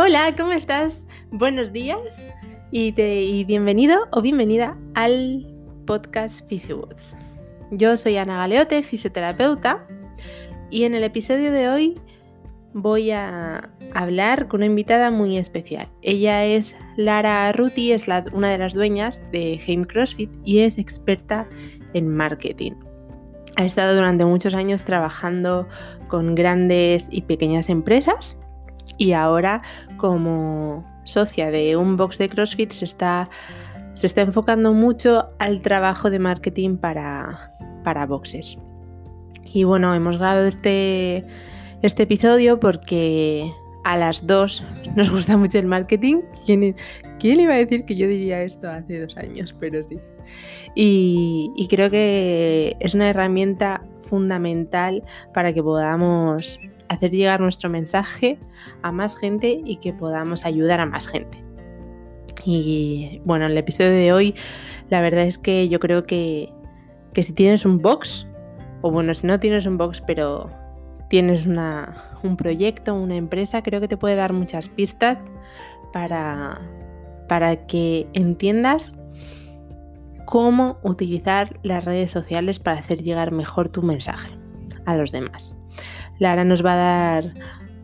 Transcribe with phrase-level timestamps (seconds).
[0.00, 1.04] Hola, ¿cómo estás?
[1.32, 1.98] Buenos días
[2.70, 5.44] y, te, bienvenido o bienvenida al
[5.86, 7.16] podcast PhysioWoods.
[7.72, 9.84] Yo soy Ana Galeote, fisioterapeuta,
[10.70, 12.00] y en el episodio de hoy
[12.74, 15.88] voy a hablar con una invitada muy especial.
[16.02, 21.48] Ella es Lara Ruti, es una de las dueñas de Heim CrossFit y es experta
[21.92, 22.74] en marketing.
[23.56, 25.66] Ha estado durante muchos años trabajando
[26.06, 28.37] con grandes y pequeñas empresas
[28.98, 29.62] y ahora
[29.96, 33.30] como socia de un box de CrossFit se está,
[33.94, 37.52] se está enfocando mucho al trabajo de marketing para,
[37.84, 38.58] para boxes.
[39.44, 41.24] Y bueno, hemos grabado este,
[41.80, 43.50] este episodio porque
[43.84, 44.62] a las dos
[44.96, 46.20] nos gusta mucho el marketing.
[46.44, 46.76] ¿Quién,
[47.18, 49.56] ¿Quién iba a decir que yo diría esto hace dos años?
[49.58, 49.98] Pero sí.
[50.74, 55.02] Y creo que es una herramienta fundamental
[55.32, 58.38] para que podamos hacer llegar nuestro mensaje
[58.82, 61.42] a más gente y que podamos ayudar a más gente.
[62.44, 64.34] Y bueno, en el episodio de hoy,
[64.88, 66.52] la verdad es que yo creo que,
[67.14, 68.26] si tienes un box,
[68.80, 70.50] o bueno, si no tienes un box, pero
[71.10, 75.18] tienes un proyecto, una empresa, creo que te puede dar muchas pistas
[75.92, 76.60] para,
[77.28, 78.94] para que entiendas
[80.26, 84.30] cómo utilizar las redes sociales para hacer llegar mejor tu mensaje
[84.84, 85.57] a los demás.
[86.18, 87.34] Lara nos va a dar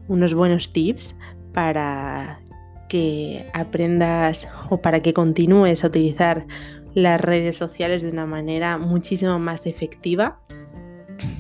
[0.09, 1.17] unos buenos tips
[1.53, 2.41] para
[2.89, 6.47] que aprendas o para que continúes a utilizar
[6.95, 10.39] las redes sociales de una manera muchísimo más efectiva,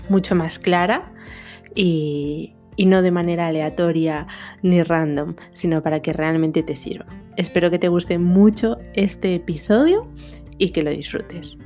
[0.09, 1.13] mucho más clara
[1.75, 4.27] y, no de manera aleatoria
[4.63, 7.07] ni random, sino para que realmente te sirva.
[7.37, 10.09] Espero que te guste mucho este episodio
[10.59, 11.57] y que lo disfrutes.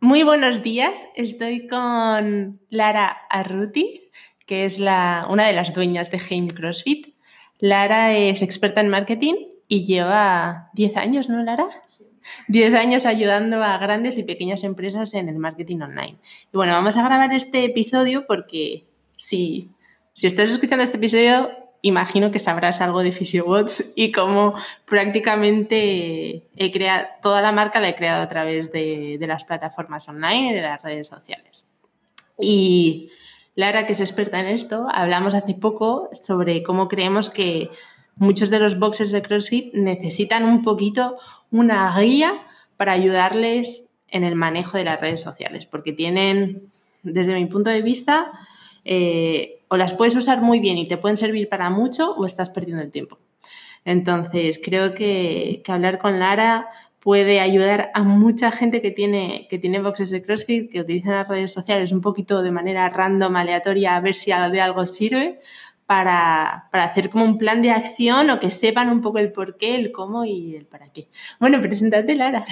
[0.00, 4.12] Muy buenos días, estoy con Lara Arruti,
[4.46, 7.16] que es la, una de las dueñas de Heim CrossFit.
[7.58, 9.34] Lara es experta en marketing
[9.66, 11.66] y lleva 10 años, ¿no, Lara?
[11.86, 12.04] Sí.
[12.46, 16.18] 10 años ayudando a grandes y pequeñas empresas en el marketing online.
[16.52, 18.86] Y bueno, vamos a grabar este episodio porque
[19.16, 19.72] si,
[20.14, 21.50] si estás escuchando este episodio
[21.82, 27.88] imagino que sabrás algo de PhysioBots y cómo prácticamente he creado, toda la marca la
[27.88, 31.66] he creado a través de, las plataformas online y de las redes sociales.
[32.38, 33.10] Y
[33.54, 37.70] Lara, que es experta en esto, hablamos hace poco sobre cómo creemos que
[38.16, 41.16] muchos de los boxes de CrossFit necesitan un poquito
[41.50, 42.34] una guía
[42.76, 46.70] para ayudarles en el manejo de las redes sociales, porque tienen,
[47.02, 48.32] desde mi punto de vista,
[48.84, 52.50] eh, o las puedes usar muy bien y te pueden servir para mucho o estás
[52.50, 53.18] perdiendo el tiempo.
[53.84, 56.68] Entonces, creo que, hablar con Lara
[57.00, 61.28] puede ayudar a mucha gente que tiene, que tiene boxes de CrossFit, que utilizan las
[61.28, 65.40] redes sociales un poquito de manera random, aleatoria, a ver si de algo sirve,
[65.86, 69.74] para, hacer como un plan de acción o que sepan un poco el por qué,
[69.74, 71.08] el cómo y el para qué.
[71.40, 72.44] Bueno, preséntate, Lara.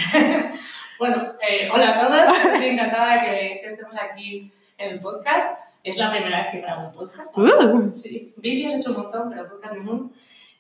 [0.98, 5.66] bueno, eh, hola a todos, estoy encantada de que estemos aquí en el podcast.
[5.86, 7.38] Es la primera vez que grabo un podcast.
[7.38, 7.94] Uh.
[7.94, 10.10] Sí, vídeos he hecho un montón, pero podcast ninguno.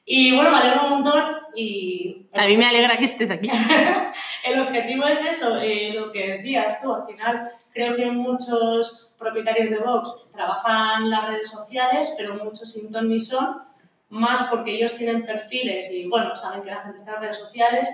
[0.04, 1.24] Y bueno, me alegro un montón
[1.56, 2.28] y...
[2.32, 3.50] A mí me alegra que estés aquí.
[4.44, 9.70] el objetivo es eso, eh, lo que decías tú, al final creo que muchos propietarios
[9.70, 13.64] de Vox trabajan las redes sociales, pero muchos sin ni son,
[14.10, 17.88] más porque ellos tienen perfiles y bueno, saben que la gente está en redes sociales,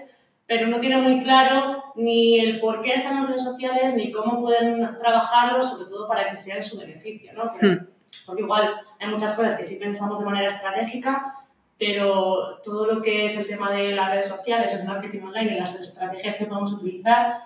[0.47, 4.41] pero no tiene muy claro ni el por qué están en redes sociales, ni cómo
[4.41, 7.45] pueden trabajarlo, sobre todo para que sea en su beneficio, ¿no?
[7.45, 7.87] Hmm.
[8.27, 11.35] Porque igual hay muchas cosas que sí pensamos de manera estratégica,
[11.79, 15.59] pero todo lo que es el tema de las redes sociales, el marketing online y
[15.59, 17.39] las estrategias que podemos utilizar,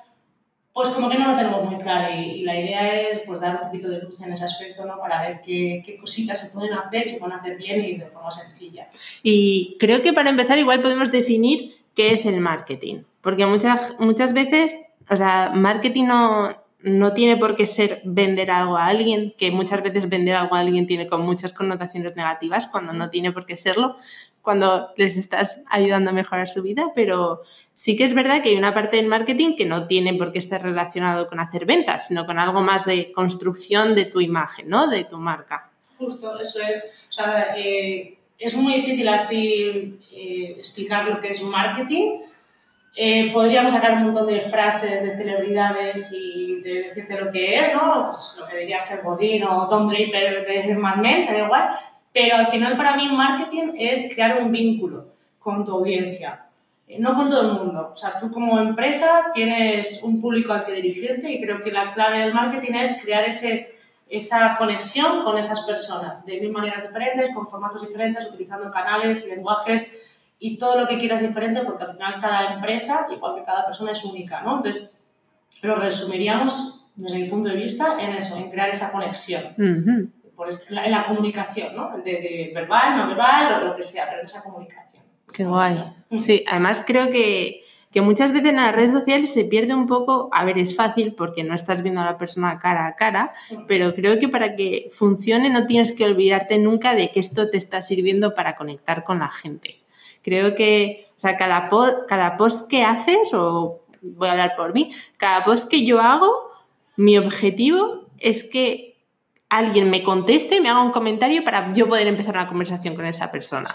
[0.72, 3.62] pues como que no lo tenemos muy claro y, la idea es pues dar un
[3.62, 4.98] poquito de luz en ese aspecto, ¿no?
[4.98, 8.30] Para ver qué, qué cositas se pueden hacer, se pueden hacer bien y de forma
[8.30, 8.88] sencilla.
[9.22, 13.02] Y creo que para empezar igual podemos definir qué es el marketing.
[13.20, 14.76] Porque muchas, muchas veces,
[15.10, 19.82] o sea, marketing no, no tiene por qué ser vender algo a alguien, que muchas
[19.82, 23.56] veces vender algo a alguien tiene con muchas connotaciones negativas, cuando no tiene por qué
[23.56, 23.96] serlo,
[24.42, 27.42] cuando les estás ayudando a mejorar su vida, pero
[27.74, 30.38] sí que es verdad que hay una parte del marketing que no tiene por qué
[30.38, 34.86] estar relacionado con hacer ventas, sino con algo más de construcción de tu imagen, ¿no?
[34.86, 35.72] De tu marca.
[35.98, 37.04] Justo, eso es.
[37.08, 42.20] O sea, eh, es muy difícil así eh, explicar lo que es marketing.
[42.98, 47.74] Eh, podríamos sacar un montón de frases de celebridades y de decirte lo que es,
[47.74, 48.04] ¿no?
[48.04, 51.70] Pues lo que diría ser Godin o Tom Draper de Mad Men, da igual.
[52.12, 55.04] Pero al final para mí marketing es crear un vínculo
[55.38, 56.46] con tu audiencia,
[56.88, 57.90] eh, no con todo el mundo.
[57.92, 61.92] O sea, tú como empresa tienes un público al que dirigirte y creo que la
[61.92, 63.75] clave del marketing es crear ese
[64.08, 70.02] esa conexión con esas personas de mil maneras diferentes, con formatos diferentes, utilizando canales, lenguajes
[70.38, 73.92] y todo lo que quieras diferente, porque al final cada empresa, igual que cada persona,
[73.92, 74.58] es única, ¿no?
[74.58, 74.90] Entonces,
[75.62, 79.42] lo resumiríamos desde mi punto de vista en eso, en crear esa conexión.
[80.36, 81.96] Por en la comunicación, ¿no?
[81.98, 85.02] De, verbal, no verbal, o lo que sea, pero en esa comunicación.
[85.32, 85.82] Qué guay.
[86.18, 87.64] Sí, además creo que
[87.96, 91.14] que muchas veces en las redes sociales se pierde un poco, a ver, es fácil
[91.14, 93.32] porque no estás viendo a la persona cara a cara,
[93.66, 97.56] pero creo que para que funcione no tienes que olvidarte nunca de que esto te
[97.56, 99.80] está sirviendo para conectar con la gente.
[100.22, 101.70] Creo que, o sea, cada,
[102.06, 106.50] cada post que haces, o voy a hablar por mí, cada post que yo hago,
[106.96, 108.98] mi objetivo es que
[109.48, 113.32] alguien me conteste, me haga un comentario para yo poder empezar una conversación con esa
[113.32, 113.66] persona.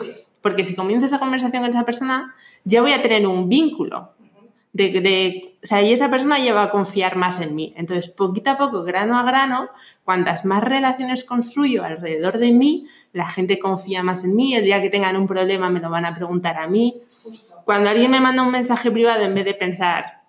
[0.42, 4.14] Porque si comienzo esa conversación con esa persona, ya voy a tener un vínculo.
[4.74, 7.74] De, de, o sea, y esa persona ya va a confiar más en mí.
[7.76, 9.70] Entonces, poquito a poco, grano a grano,
[10.04, 14.56] cuantas más relaciones construyo alrededor de mí, la gente confía más en mí.
[14.56, 17.02] El día que tengan un problema me lo van a preguntar a mí.
[17.66, 20.22] Cuando alguien me manda un mensaje privado, en vez de pensar,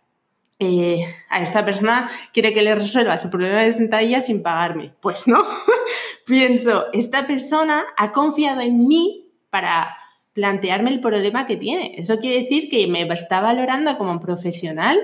[0.58, 4.92] eh, a esta persona quiere que le resuelva su problema de sentadilla sin pagarme.
[5.00, 5.44] Pues no.
[6.26, 9.94] Pienso, esta persona ha confiado en mí para
[10.32, 11.94] plantearme el problema que tiene.
[11.98, 14.98] Eso quiere decir que me está valorando como profesional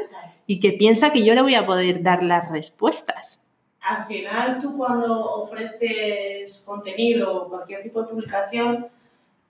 [0.46, 3.46] y que piensa que yo le voy a poder dar las respuestas.
[3.82, 8.86] Al final, tú cuando ofreces contenido o cualquier tipo de publicación,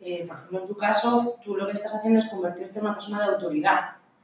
[0.00, 2.94] eh, por ejemplo, en tu caso, tú lo que estás haciendo es convertirte en una
[2.94, 3.80] persona de autoridad.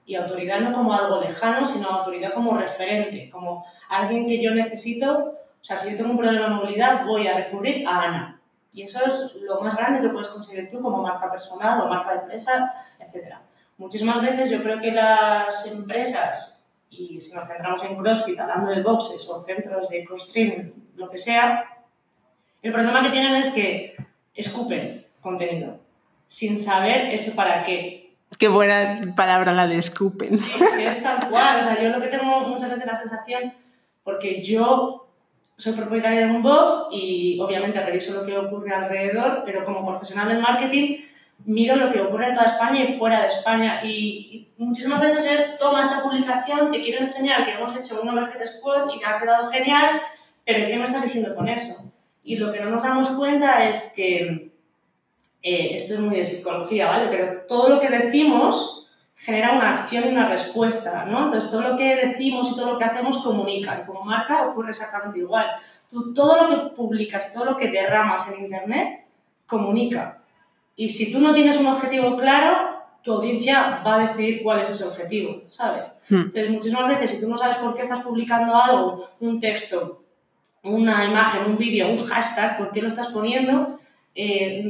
[0.07, 5.19] Y autoridad no como algo lejano, sino autoridad como referente, como alguien que yo necesito.
[5.19, 8.34] O sea, si yo tengo un problema de movilidad, voy a recurrir a Ana
[8.75, 12.13] y eso es lo más grande que puedes conseguir tú como marca personal o marca
[12.13, 13.37] de empresa, etc.
[13.79, 18.83] Muchísimas veces yo creo que las empresas, y si nos centramos en CrossFit, hablando de
[18.83, 21.65] boxes o centros de cross-training, lo que sea,
[22.63, 23.95] el problema que tienen es que
[24.35, 25.79] escupen contenido
[26.27, 28.17] sin saber ese para qué.
[28.37, 30.37] Qué buena palabra la de escupen.
[30.37, 31.59] Sí, es tal cual.
[31.61, 33.55] O sea, yo lo que tengo muchas veces la sensación,
[34.03, 35.04] porque yo
[35.57, 40.29] soy propietaria de un box y obviamente reviso lo que ocurre alrededor, pero como profesional
[40.29, 40.99] del marketing
[41.47, 43.81] miro lo que ocurre en toda España y fuera de España.
[43.85, 48.45] Y, muchísimas veces es, toma esta publicación, te quiero enseñar que hemos hecho un Emergent
[48.45, 50.01] Squad y que ha quedado genial,
[50.45, 51.93] pero ¿qué me estás diciendo con eso?
[52.23, 54.53] Y lo que no nos damos cuenta es que,
[55.43, 57.09] eh, esto es muy de psicología, ¿vale?
[57.11, 58.84] Pero todo lo que decimos
[59.17, 61.25] genera una acción y una respuesta, ¿no?
[61.25, 63.81] Entonces, todo lo que decimos y todo lo que hacemos comunica.
[63.81, 65.47] Y como marca ocurre exactamente igual.
[65.91, 69.07] Tú, todo lo que publicas, todo lo que derramas en Internet,
[69.47, 70.23] comunica.
[70.77, 74.71] Y si tú no tienes un objetivo claro, tu audiencia va a decidir cuál es
[74.71, 76.03] ese objetivo, ¿sabes?
[76.09, 76.23] Hmm.
[76.23, 80.03] Entonces, muchísimas veces, si tú no sabes por qué estás publicando algo, un texto,
[80.63, 83.79] una imagen, un vídeo, un hashtag, por qué lo estás poniendo,
[84.15, 84.65] eh,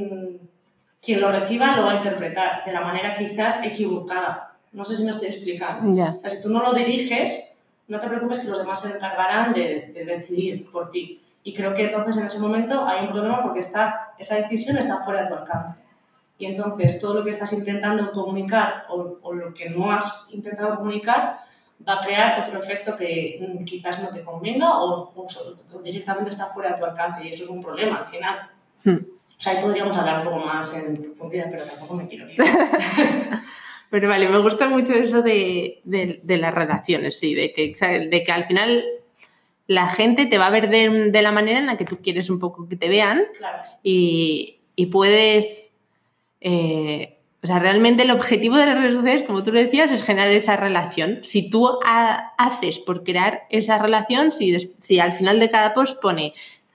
[1.04, 4.56] quien lo reciba lo va a interpretar de la manera quizás equivocada.
[4.72, 5.92] No sé si me estoy explicando.
[5.92, 9.52] O sea, si tú no lo diriges, no te preocupes que los demás se encargarán
[9.52, 11.20] de, decidir por ti.
[11.42, 15.04] Y creo que entonces en ese momento hay un problema porque está, esa decisión está
[15.04, 15.78] fuera de tu alcance.
[16.38, 21.40] Y entonces todo lo que estás intentando comunicar o, lo que no has intentado comunicar
[21.86, 25.12] va a crear otro efecto que mm, quizás no te convenga o,
[25.82, 28.50] directamente está fuera de tu alcance y eso es un problema al final.
[28.82, 29.13] Hmm.
[29.44, 32.36] O sea, ahí podríamos hablar un poco más en profundidad, pero tampoco me quiero ir.
[33.90, 37.74] pero vale, me gusta mucho eso de, de, las relaciones, sí, de que,
[38.10, 38.82] de que al final
[39.66, 42.30] la gente te va a ver de, de, la manera en la que tú quieres
[42.30, 43.62] un poco que te vean claro.
[43.82, 45.74] y, y, puedes...
[46.40, 50.02] Eh, o sea, realmente el objetivo de las redes sociales, como tú lo decías, es
[50.02, 51.18] generar esa relación.
[51.22, 56.32] Si tú haces por crear esa relación, si, si al final de cada post pone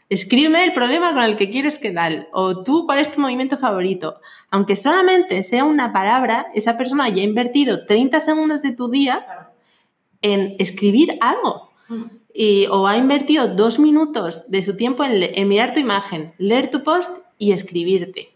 [0.10, 4.20] Escríbeme el problema con el que quieres quedar o tú cuál es tu movimiento favorito.
[4.50, 9.52] Aunque solamente sea una palabra, esa persona ya ha invertido 30 segundos de tu día
[10.24, 11.70] en escribir algo.
[12.34, 16.84] Y, o ha invertido dos minutos de su tiempo en, mirar tu imagen, leer tu
[16.84, 18.36] post y escribirte.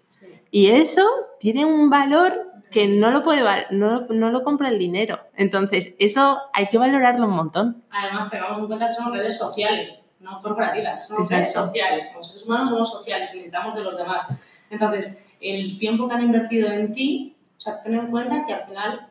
[0.51, 1.03] Y eso
[1.39, 5.19] tiene un valor que no lo puede no, no, lo compra el dinero.
[5.35, 7.83] Entonces, eso hay que valorarlo un montón.
[7.89, 12.05] Además, tengamos en cuenta que son redes sociales no corporativas, somos sociales.
[12.11, 14.27] Como seres humanos somos sociales y necesitamos de los demás.
[14.69, 18.63] Entonces, el tiempo que han invertido en ti, o sea, ten en cuenta que al
[18.63, 19.07] final,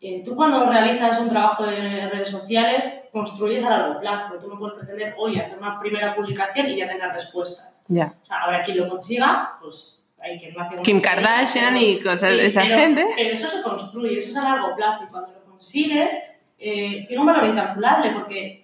[0.00, 4.34] eh, tú cuando realizas un trabajo de redes sociales, construyes a largo plazo.
[4.40, 7.84] Tú no puedes pretender hoy hacer una primera publicación y ya tener respuestas.
[7.86, 8.14] Ya.
[8.22, 12.46] O sea, ahora quien lo consiga, pues hay que no Kim Kardashian y cosas de
[12.46, 13.06] esa gente.
[13.14, 16.14] Pero eso se construye, eso es a largo plazo y cuando lo consigues,
[16.58, 18.63] eh, tiene un valor incalculable porque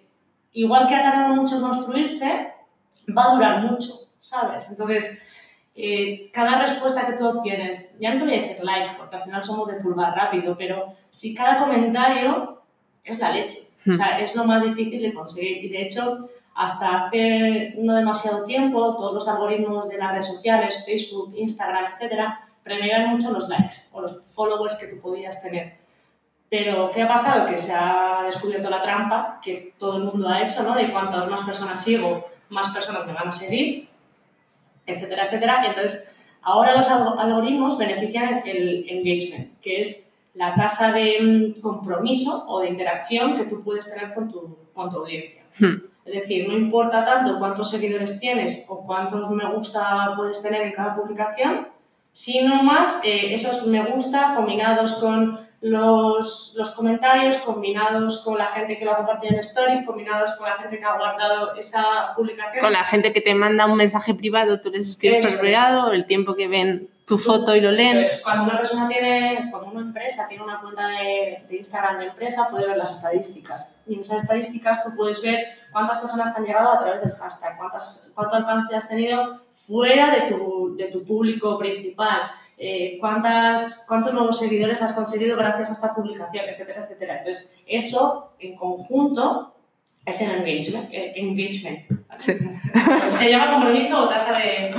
[0.52, 2.52] igual que ha tardado mucho en construirse,
[3.16, 4.66] va a durar mucho, ¿sabes?
[4.70, 5.26] Entonces,
[5.74, 9.22] eh, cada respuesta que tú obtienes, ya no te voy a decir like, porque al
[9.22, 12.62] final somos de pulgar rápido, pero si cada comentario
[13.04, 15.64] es la leche, o sea, es lo más difícil de conseguir.
[15.64, 20.84] Y de hecho, hasta hace no demasiado tiempo, todos los algoritmos de las redes sociales,
[20.84, 25.79] Facebook, Instagram, etcétera, premiaban mucho los likes o los followers que tú podías tener.
[26.50, 27.46] Pero, ¿qué ha pasado?
[27.46, 30.74] Que se ha descubierto la trampa que todo el mundo ha hecho, ¿no?
[30.74, 33.88] De cuantas más personas sigo, más personas me van a seguir,
[34.84, 35.62] etcétera, etcétera.
[35.64, 42.60] Entonces, ahora los algoritmos benefician el engagement, que es la tasa de mm, compromiso o
[42.60, 45.44] de interacción que tú puedes tener con tu, con tu audiencia.
[45.58, 45.76] Hmm.
[46.04, 50.72] Es decir, no importa tanto cuántos seguidores tienes o cuántos me gusta puedes tener en
[50.72, 51.68] cada publicación,
[52.10, 58.78] sino más eh, esos me gusta combinados con los, los, comentarios combinados con la gente
[58.78, 62.60] que lo ha compartido en stories, combinados con la gente que ha guardado esa publicación.
[62.60, 66.06] Con la gente que te manda un mensaje privado, tú les escribes por privado, el
[66.06, 68.06] tiempo que ven tu foto y lo leen.
[68.22, 72.46] Cuando una persona tiene, cuando una empresa tiene una cuenta de, de, Instagram de empresa,
[72.50, 73.82] puede ver las estadísticas.
[73.86, 77.12] Y en esas estadísticas tú puedes ver cuántas personas te han llegado a través del
[77.12, 82.30] hashtag, cuántas, cuánto alcance has tenido fuera de tu, de tu público principal
[82.62, 87.18] eh, cuántas, cuántos nuevos seguidores has conseguido gracias a esta publicación, etcétera, etcétera.
[87.20, 89.54] Entonces, eso en conjunto
[90.04, 90.90] es el engagement.
[90.92, 91.86] engagement
[93.08, 94.74] Se llama compromiso o tasa de...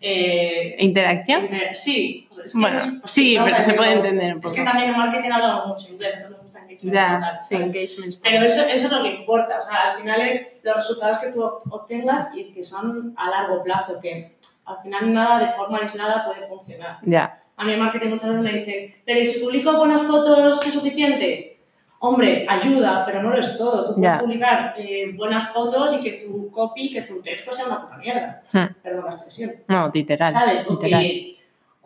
[0.00, 1.48] Eh, ¿Interacción?
[1.74, 2.26] sí.
[2.54, 4.54] bueno, sí, pero se puede entender un poco.
[4.54, 6.94] Es que también en marketing hablamos mucho inglés, entonces nos gusta engagement.
[6.94, 8.14] Ya, sí, engagement.
[8.22, 9.58] Pero eso, eso es lo que importa.
[9.58, 13.62] O sea, al final es los resultados que tú obtengas y que son a largo
[13.62, 14.35] plazo, que
[14.66, 16.98] al final nada de forma aislada puede funcionar.
[17.02, 17.42] Ya.
[17.56, 20.74] A mí en marketing muchas veces me dicen, pero ¿y si publico buenas fotos es
[20.74, 21.60] suficiente?
[22.00, 23.94] Hombre, ayuda, pero no lo es todo.
[23.94, 27.80] Tú puedes publicar eh, buenas fotos y que tu copy, que tu texto sea una
[27.80, 28.42] puta mierda.
[28.52, 28.66] Hmm.
[28.82, 29.50] Perdón la expresión.
[29.68, 30.32] No, literal.
[30.32, 30.68] ¿Sabes?
[30.68, 31.35] Literal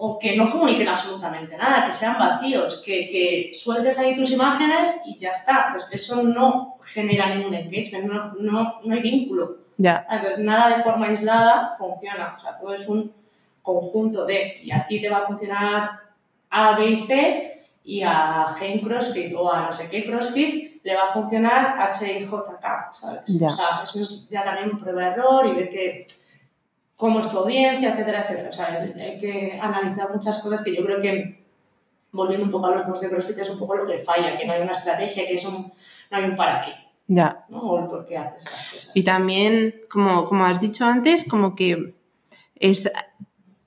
[0.02, 5.02] o que no comuniquen absolutamente nada, que sean vacíos, que, que, sueltes ahí tus imágenes
[5.04, 5.68] y ya está.
[5.70, 9.58] Pues eso no genera ningún engagement, no, no, no hay vínculo.
[9.76, 10.06] Ya.
[10.10, 12.32] Entonces, nada de forma aislada funciona.
[12.34, 13.12] O sea, todo es un
[13.60, 15.90] conjunto de, y a ti te va a funcionar
[16.48, 20.94] A, B y C, y a Gen CrossFit o a no sé qué CrossFit le
[20.94, 23.38] va a funcionar H, I, J, K, ¿sabes?
[23.38, 23.48] Ya.
[23.48, 26.06] O sea, eso es ya también un prueba-error y ver que
[27.00, 28.50] cómo es tu audiencia, etcétera, etcétera.
[28.50, 31.42] O sea, hay que analizar muchas cosas que yo creo que,
[32.12, 34.44] volviendo un poco a los posts de CrossFit, es un poco lo que falla, que
[34.44, 35.72] no hay una estrategia, que es un,
[36.10, 36.72] no hay un para qué.
[37.06, 37.46] Ya.
[37.48, 37.60] ¿no?
[37.60, 38.92] O el por qué haces las cosas.
[38.94, 41.94] Y también, como, como has dicho antes, como que
[42.56, 42.92] es,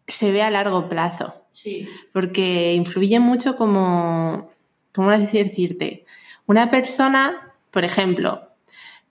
[0.08, 1.34] se ve a largo plazo.
[1.50, 1.90] Sí.
[2.14, 4.52] Porque influye mucho como,
[4.94, 6.06] ¿cómo decirte?
[6.46, 8.53] Una persona, por ejemplo,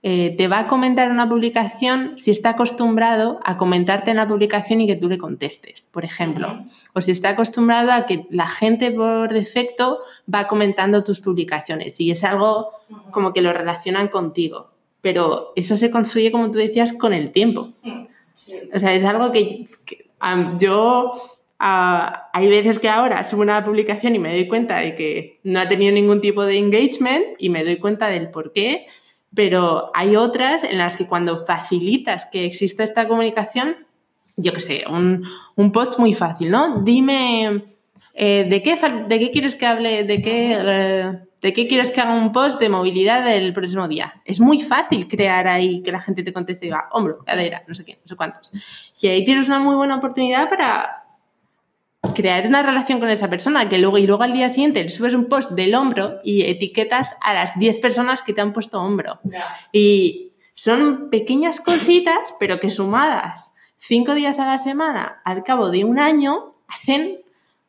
[0.04, 4.80] eh, te va a comentar una publicación si está acostumbrado a comentarte en la publicación
[4.80, 6.64] y que tú le contestes, por ejemplo.
[6.92, 10.00] O si está acostumbrado a que la gente por defecto
[10.32, 12.72] va comentando tus publicaciones y es algo
[13.12, 14.72] como que lo relacionan contigo.
[15.02, 17.68] Pero eso se construye, como tú decías, con el tiempo.
[18.74, 19.64] O sea, es algo que,
[20.58, 21.12] yo
[21.60, 25.68] hay veces que ahora subo una publicación y me doy cuenta de que no ha
[25.68, 28.88] tenido ningún tipo de engagement y me doy cuenta del por qué
[29.34, 33.76] pero hay otras en las que cuando facilitas que exista esta comunicación,
[34.36, 35.24] yo qué sé, un,
[35.56, 36.80] un, post muy fácil, ¿no?
[36.80, 37.64] Dime,
[38.14, 38.76] eh, ¿de, qué,
[39.08, 42.60] ¿de qué quieres que hable, de qué, eh, de qué quieres que haga un post
[42.60, 44.20] de movilidad el próximo día?
[44.24, 47.74] Es muy fácil crear ahí que la gente te conteste y diga, hombro, cadera, no
[47.74, 48.52] sé qué, no sé cuántos.
[49.00, 51.01] Y ahí tienes una muy buena oportunidad para
[52.14, 55.14] crear una relación con esa persona, que luego y luego al día siguiente le subes
[55.14, 59.20] un post del hombro y etiquetas a las 10 personas que te han puesto hombro.
[59.72, 65.84] Y son pequeñas cositas, pero que sumadas cinco días a la semana al cabo de
[65.84, 67.20] un año hacen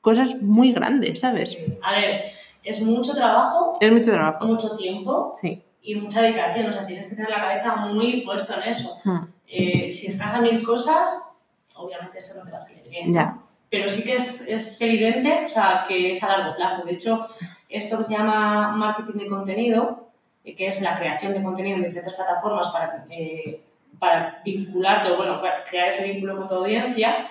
[0.01, 1.57] cosas muy grandes, ¿sabes?
[1.81, 2.31] A ver,
[2.63, 3.73] es mucho trabajo.
[3.79, 4.45] Es mucho trabajo.
[4.45, 5.31] Mucho tiempo.
[5.39, 5.61] Sí.
[5.81, 6.67] Y mucha dedicación.
[6.67, 8.99] O sea, tienes que tener la cabeza muy puesta en eso.
[9.03, 9.25] Hmm.
[9.47, 11.35] Eh, si estás a mil cosas,
[11.75, 13.13] obviamente esto no te va a salir bien.
[13.13, 13.42] Ya
[13.73, 16.85] pero sí que es, es, evidente o sea, que es a largo plazo.
[16.85, 17.27] De hecho,
[17.67, 20.09] esto que se llama marketing de contenido,
[20.43, 23.63] eh, que es la creación de contenido en diferentes plataformas para, eh,
[23.97, 27.27] para vincularte o bueno, para crear ese vínculo con tu audiencia,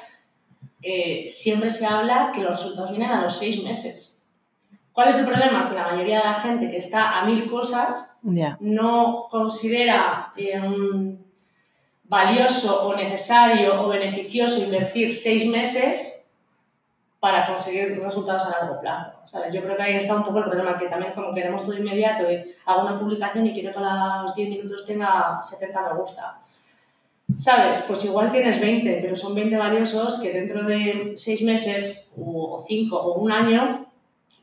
[0.82, 4.26] eh, siempre se habla que los resultados vienen a los seis meses.
[4.92, 5.68] ¿Cuál es el problema?
[5.68, 8.18] Que la mayoría de la gente que está a mil cosas
[8.58, 10.32] no considera
[12.02, 16.18] valioso o necesario o beneficioso invertir seis meses
[17.22, 19.12] para conseguir resultados a largo plazo.
[19.30, 19.52] ¿sabes?
[19.54, 22.24] Yo creo que ahí está un poco el problema, que también como queremos todo inmediato,
[22.24, 26.40] de hago una publicación y quiero que a los 10 minutos tenga 70 me gusta.
[27.38, 27.84] ¿Sabes?
[27.86, 32.96] Pues igual tienes 20, pero son 20 valiosos que dentro de 6 meses o 5
[32.96, 33.86] o un año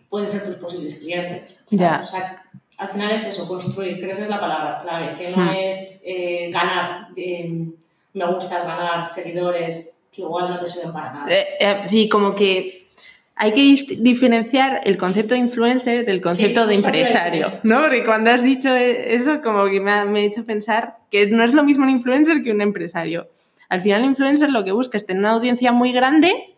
[0.09, 1.65] pueden ser tus posibles clientes.
[1.71, 1.99] Ya.
[2.01, 2.43] O sea,
[2.77, 5.49] al final es eso, construir, creo que es la palabra clave, que no Hmm.
[5.49, 7.67] es eh, ganar, eh,
[8.13, 11.25] me gustas, ganar seguidores, que igual no te sirven para nada.
[11.29, 12.87] Eh, eh, sí, como que
[13.35, 17.47] hay que diferenciar el concepto de influencer del concepto de empresario.
[17.63, 17.81] ¿no?
[17.81, 21.27] Porque cuando has dicho eh, eso, como que me ha, me ha hecho pensar que
[21.27, 23.29] no es lo mismo un influencer que un empresario.
[23.69, 26.57] Al final, el influencer lo que busca es tener una audiencia muy grande.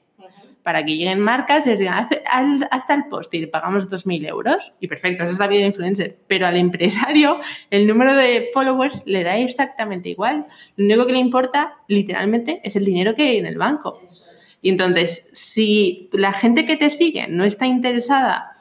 [0.63, 4.74] Para que lleguen marcas y les digan, haz tal post y le pagamos 2.000 euros.
[4.80, 6.18] Y perfecto, esa es la vida de influencer.
[6.27, 7.39] Pero al empresario,
[7.70, 10.48] el número de followers le da exactamente igual.
[10.75, 14.00] Lo único que le importa, literalmente, es el dinero que hay en el banco.
[14.06, 14.30] Eso.
[14.62, 18.53] Y entonces, si la gente que te sigue no está interesada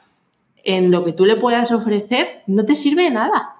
[0.63, 3.55] en lo que tú le puedas ofrecer, no te sirve de nada.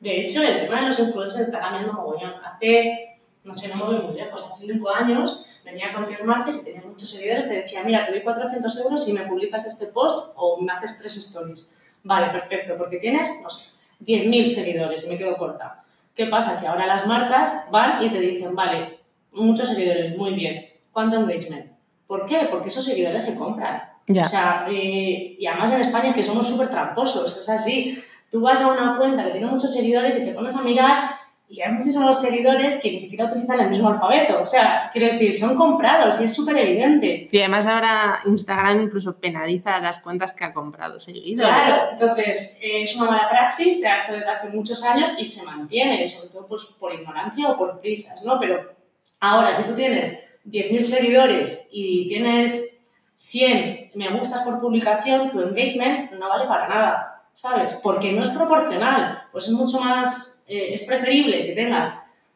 [0.00, 2.32] De hecho, el tema de los influencers está cambiando mogollón.
[2.42, 6.64] Hace, no sé, no me voy muy lejos, hace 5 años venía a confirmarte si
[6.64, 10.32] tenías muchos seguidores, te decía, mira, te doy 400 euros si me publicas este post
[10.36, 11.74] o me haces tres stories.
[12.04, 15.84] Vale, perfecto, porque tienes, no sé, 10.000 seguidores y me quedo corta.
[16.14, 16.60] ¿Qué pasa?
[16.60, 18.98] Que ahora las marcas van y te dicen, vale,
[19.32, 21.72] muchos seguidores, muy bien, ¿cuánto engagement?
[22.06, 22.48] ¿Por qué?
[22.50, 23.82] Porque esos seguidores se compran.
[24.08, 24.24] Ya.
[24.24, 28.02] O sea, eh, y además en España es que somos súper tramposos, es así.
[28.30, 31.21] Tú vas a una cuenta que tiene muchos seguidores y te pones a mirar
[31.52, 34.40] y hay muchísimos seguidores que ni siquiera utilizan el mismo alfabeto.
[34.40, 37.28] O sea, quiero decir, son comprados y es súper evidente.
[37.30, 41.46] Y además ahora Instagram incluso penaliza a las cuentas que ha comprado seguidores.
[41.46, 45.26] Claro, entonces eh, es una mala praxis, se ha hecho desde hace muchos años y
[45.26, 48.40] se mantiene, sobre todo pues, por ignorancia o por prisas, ¿no?
[48.40, 48.72] Pero
[49.20, 56.12] ahora, si tú tienes 10.000 seguidores y tienes 100 me gustas por publicación, tu engagement
[56.12, 57.78] no vale para nada, ¿sabes?
[57.82, 61.88] Porque no es proporcional, pues es mucho más, eh, es preferible que tengas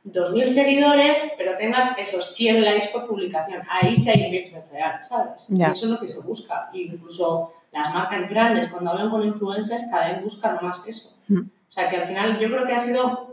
[0.05, 3.63] 2.000 seguidores, pero tengas esos 100 likes por publicación.
[3.69, 5.47] Ahí sí hay engagement real, ¿sabes?
[5.49, 5.69] Ya.
[5.69, 6.71] Y eso es lo que se busca.
[6.73, 11.19] Incluso las marcas grandes, cuando hablan con influencers, cada vez buscan más eso.
[11.29, 11.41] Mm.
[11.41, 13.29] O sea, que al final yo creo que ha sido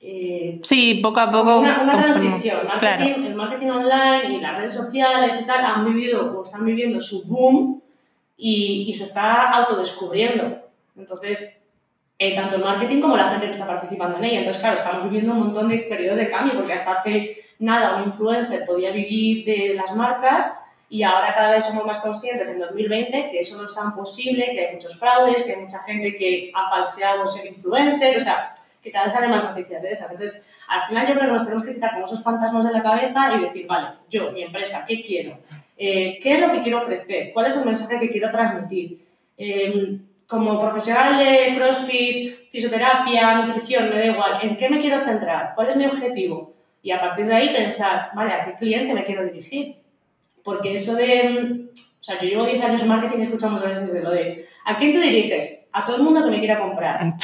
[0.00, 1.58] eh, Sí, poco a poco.
[1.60, 2.66] una, una transición.
[2.66, 6.98] Marketing, El marketing online y las redes sociales y tal han vivido o están viviendo
[6.98, 7.82] su boom
[8.36, 10.62] y, y se está autodescubriendo.
[10.96, 11.65] Entonces,
[12.18, 14.38] eh, tanto el marketing como la gente que está participando en ella.
[14.38, 18.04] Entonces, claro, estamos viviendo un montón de periodos de cambio porque hasta hace nada un
[18.04, 20.52] influencer podía vivir de las marcas
[20.88, 24.50] y ahora cada vez somos más conscientes en 2020 que eso no es tan posible,
[24.52, 28.54] que hay muchos fraudes, que hay mucha gente que ha falseado ser influencer, o sea,
[28.82, 30.10] que cada vez salen más noticias de esas.
[30.12, 32.82] Entonces, al final yo creo que nos tenemos que quitar como esos fantasmas de la
[32.82, 35.36] cabeza y decir, vale, yo, mi empresa, ¿qué quiero?
[35.76, 37.32] Eh, ¿Qué es lo que quiero ofrecer?
[37.32, 39.04] ¿Cuál es el mensaje que quiero transmitir?
[39.36, 45.52] Eh, como profesional de CrossFit, fisioterapia, nutrición, me da igual, ¿en qué me quiero centrar?
[45.54, 46.54] ¿Cuál es mi objetivo?
[46.82, 49.76] Y a partir de ahí pensar, vale, ¿a qué cliente me quiero dirigir?
[50.42, 53.94] Porque eso de, o sea, yo llevo 10 años en marketing y escucho muchas veces
[53.94, 55.68] de lo de, ¿a quién te diriges?
[55.72, 57.14] A todo el mundo que me quiera comprar.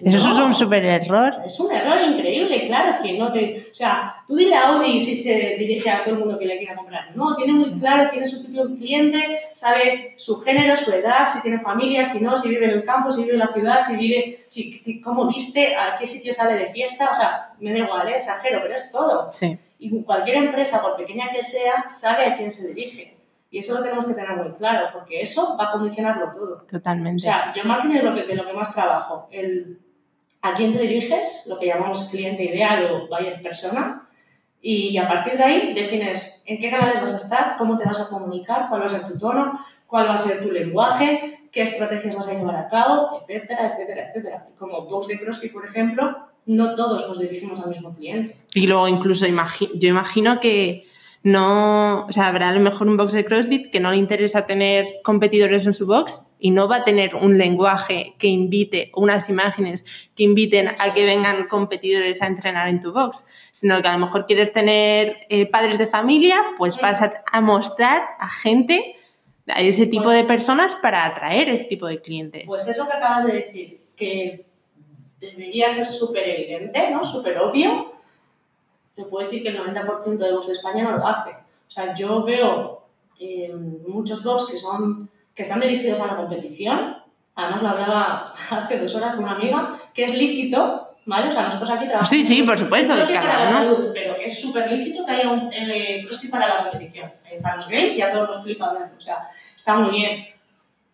[0.00, 0.46] Eso es No.
[0.46, 1.36] un súper error.
[1.44, 3.66] Es un error increíble, claro que no te...
[3.70, 6.58] O sea, tú dile a Audi si se dirige a todo el mundo que le
[6.58, 7.14] quiera comprar.
[7.16, 11.26] No, tiene muy claro quién es su tipo de cliente, sabe su género, su edad,
[11.28, 13.78] si tiene familia, si no, si vive en el campo, si vive en la ciudad,
[13.80, 14.38] si vive...
[14.46, 17.10] Si, si- cómo viste, a qué sitio sale de fiesta.
[17.12, 18.16] O sea, me da igual, ¿eh?
[18.16, 19.30] exagero, pero es todo.
[19.30, 19.58] Sí.
[19.78, 23.14] Y cualquier empresa, por pequeña que sea, sabe a quién se dirige.
[23.52, 26.62] Y eso lo tenemos que tener muy claro, porque eso va a condicionarlo todo.
[26.64, 27.20] O Totalmente.
[27.22, 29.28] sea, yo marketing es lo que, de lo que más trabajo.
[29.30, 29.78] El
[30.40, 34.00] a quién te diriges, lo que llamamos cliente ideal o buyer persona,
[34.60, 38.00] y a partir de ahí defines en qué canales vas a estar, cómo te vas
[38.00, 41.62] a comunicar, cuál va a ser tu tono, cuál va a ser tu lenguaje, qué
[41.62, 44.42] estrategias vas a llevar a cabo, etcétera, etcétera, etcétera.
[44.58, 48.36] Como box de CrossFit, por ejemplo, no todos nos dirigimos al mismo cliente.
[48.54, 50.86] Y luego incluso imagi- yo imagino que
[51.24, 54.44] no, o sea, habrá a lo mejor un box de CrossFit que no le interesa
[54.44, 59.28] tener competidores en su box y no va a tener un lenguaje que invite, unas
[59.28, 59.84] imágenes
[60.16, 64.00] que inviten a que vengan competidores a entrenar en tu box, sino que a lo
[64.00, 68.96] mejor quieres tener eh, padres de familia, pues vas a, mostrar a gente,
[69.46, 72.42] a ese tipo de personas para atraer ese tipo de clientes.
[72.46, 74.46] Pues eso que acabas de decir, que
[75.20, 77.04] debería ser súper evidente, ¿no?
[77.04, 77.92] Súper obvio,
[78.94, 81.30] te puedo decir que el 90% de blogs de España no lo hace.
[81.30, 82.82] O sea, yo veo
[83.18, 83.52] eh,
[83.86, 86.96] muchos blogs que, son, que están dirigidos a la competición,
[87.34, 91.28] además lo hablaba hace dos horas con una amiga, que es lícito, ¿vale?
[91.28, 92.08] O sea, nosotros aquí trabajamos...
[92.08, 95.50] Sí, sí, por supuesto, cada para la salud, pero es súper lícito que haya un
[95.52, 97.10] eh, CrossFit para la competición.
[97.24, 99.18] Ahí están los games y a todos nos flipa o sea,
[99.54, 100.26] está muy bien.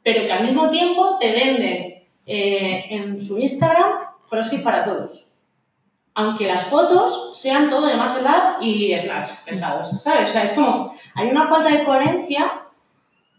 [0.03, 3.93] Pero que al mismo tiempo te venden eh, en su Instagram
[4.29, 5.28] CrossFit para todos.
[6.21, 10.31] Aunque las fotos sean todo de más edad y snacks pesados, ¿sabes?
[10.31, 12.63] O sea, es como, hay una falta de coherencia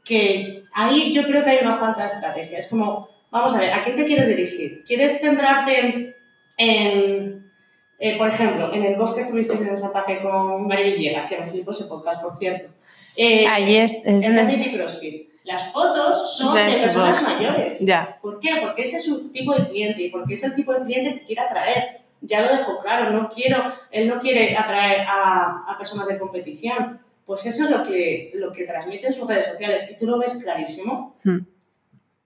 [0.06, 2.58] que ahí yo creo que hay una falta de estrategia.
[2.58, 4.82] Es como, vamos a ver, ¿a qué te quieres dirigir?
[4.86, 6.16] ¿Quieres centrarte
[6.58, 7.52] en,
[8.00, 11.48] eh, por ejemplo, en el bosque estuvisteis en Santa Fe con María Villegas, que me
[11.48, 12.70] flipo ese podcast, por cierto.
[13.18, 15.30] Eh, Ahí es, es en donde- City CrossFit.
[15.44, 17.36] Las fotos son de personas box.
[17.36, 17.80] mayores.
[17.86, 18.18] Ya.
[18.22, 18.52] ¿Por qué?
[18.62, 21.26] Porque ese es su tipo de cliente y porque es el tipo de cliente que
[21.26, 21.99] quiere atraer.
[22.22, 27.00] Ya lo dejo claro, no quiero, él no quiere atraer a, a personas de competición.
[27.26, 30.18] Pues eso es lo que, lo que transmite en sus redes sociales y tú lo
[30.18, 31.16] ves clarísimo.
[31.24, 31.40] Hmm.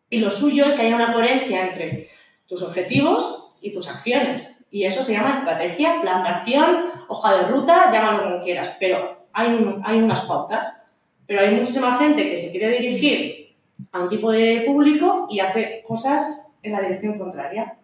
[0.09, 2.09] Y lo suyo es que haya una coherencia entre
[2.47, 4.65] tus objetivos y tus acciones.
[4.71, 8.75] Y eso se llama estrategia, plan de acción, hoja de ruta, llámalo como quieras.
[8.79, 10.87] Pero hay, un- hay unas pautas.
[11.27, 13.55] Pero hay muchísima gente que se quiere dirigir
[13.91, 17.77] a un tipo de público y hace cosas en la dirección contraria.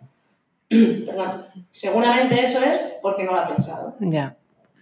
[1.05, 1.45] Perdón.
[1.71, 3.95] Seguramente eso es porque no lo ha pensado.
[3.99, 4.35] Ya.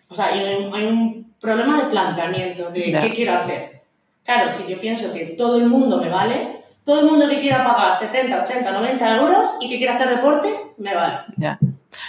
[0.09, 2.99] O sea, hay un, hay un problema de planteamiento de Ya.
[3.01, 3.81] qué quiero hacer.
[4.23, 7.65] Claro, si yo pienso que todo el mundo me vale, todo el mundo que quiera
[7.65, 11.19] pagar 70, 80, 90 euros y que quiera hacer deporte, me vale.
[11.37, 11.59] Ya.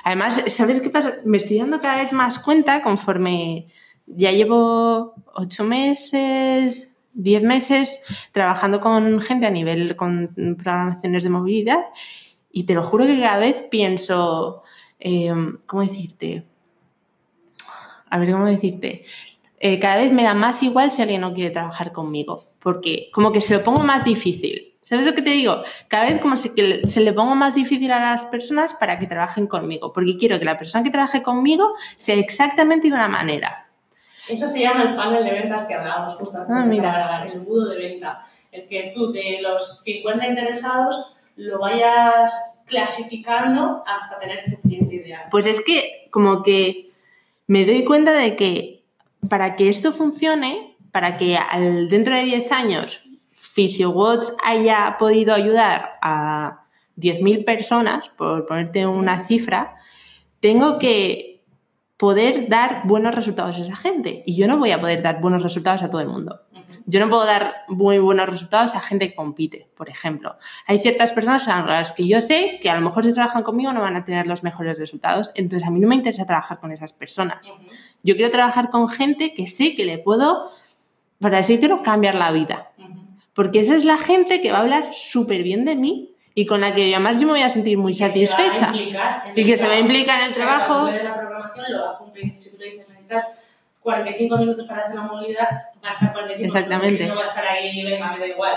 [0.05, 1.15] Además, ¿sabes qué pasa?
[1.25, 3.67] Me estoy dando cada vez más cuenta conforme
[4.07, 8.01] ya llevo ocho meses, diez meses
[8.33, 11.81] trabajando con gente a nivel con programaciones de movilidad
[12.51, 14.63] y te lo juro que cada vez pienso,
[15.01, 15.33] eh,
[15.67, 16.45] ¿cómo decirte?
[18.11, 19.05] A ver, ¿cómo decirte?
[19.61, 23.33] Eh, cada vez me da más igual si alguien no quiere trabajar conmigo, porque como
[23.33, 24.75] que se lo pongo más difícil.
[24.81, 25.61] ¿Sabes lo que te digo?
[25.89, 29.07] Cada vez como se, que se le pongo más difícil a las personas para que
[29.07, 33.69] trabajen conmigo, porque quiero que la persona que trabaje conmigo sea exactamente de una manera.
[34.29, 37.25] Eso se llama el funnel de ventas que hablábamos justo antes Ah, de mira.
[37.27, 38.25] el embudo de venta.
[38.53, 45.23] El que tú de los 50 interesados lo vayas clasificando hasta tener tu cliente ideal.
[45.31, 46.87] Pues es que como que
[47.47, 48.85] me doy cuenta de que
[49.29, 53.03] para que esto funcione, para que al, dentro de 10 años
[53.35, 56.65] PhysioWatch haya podido ayudar a
[56.97, 59.77] 10.000 personas, por ponerte una cifra,
[60.41, 61.45] tengo que
[61.97, 64.25] poder dar buenos resultados a esa gente.
[64.27, 66.41] Y yo no voy a poder dar buenos resultados a todo el mundo.
[66.91, 70.37] Yo no puedo dar muy buenos resultados a gente que compite, por ejemplo.
[70.67, 73.75] Hay ciertas personas a las que yo sé que a lo mejor si trabajan conmigo
[73.75, 76.73] no van a tener los mejores resultados, entonces a mí no me interesa trabajar con
[76.73, 77.53] esas personas.
[78.03, 80.51] Yo quiero trabajar con gente que sé que le puedo,
[81.21, 82.71] para así decirlo, cambiar la vida.
[83.35, 86.63] Porque esa es la gente que va a hablar súper bien de mí y con
[86.63, 88.67] la que además yo me voy a sentir muy que se va a satisfecha.
[88.69, 90.89] implicar en Y que se va a implicar en el trabajo.
[93.89, 94.29] Cuando tú le des la programación lo va a cumplir.
[94.29, 95.51] Si tú le dices necesitas 45 minutos para hacer la movilidad,
[95.83, 96.95] va a estar 45 Exactamente.
[96.95, 97.09] minutos.
[97.09, 98.57] No va a estar ahí, venga, me da igual.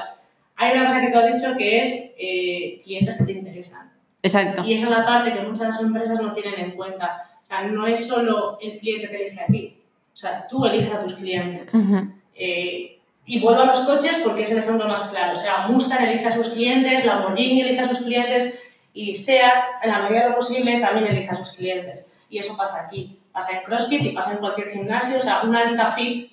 [0.57, 3.91] Hay una cosa que tú has dicho que es eh, clientes que te interesan.
[4.21, 4.63] Exacto.
[4.65, 7.29] Y esa es la parte que muchas empresas no tienen en cuenta.
[7.43, 9.77] O sea, no es solo el cliente que elige a ti.
[10.13, 11.73] O sea, tú eliges a tus clientes.
[11.73, 12.13] Ujú.
[12.35, 15.33] Eh, y vuelvo a los coches porque es el ejemplo más claro.
[15.33, 18.55] O sea, Mustang elige a sus clientes, Lamborghini elige a sus clientes
[18.93, 22.13] y SEAT, en la medida de lo posible, también elige a sus clientes.
[22.29, 23.20] Y eso pasa aquí.
[23.31, 25.17] Pasa en CrossFit y pasa en cualquier gimnasio.
[25.17, 26.31] O sea, una alta fit,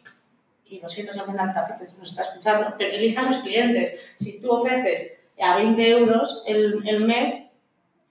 [0.67, 4.01] y lo siento si no alta fit si nos está escuchando, pero a sus clientes.
[4.17, 7.61] Si tú ofreces a 20 euros el, el mes,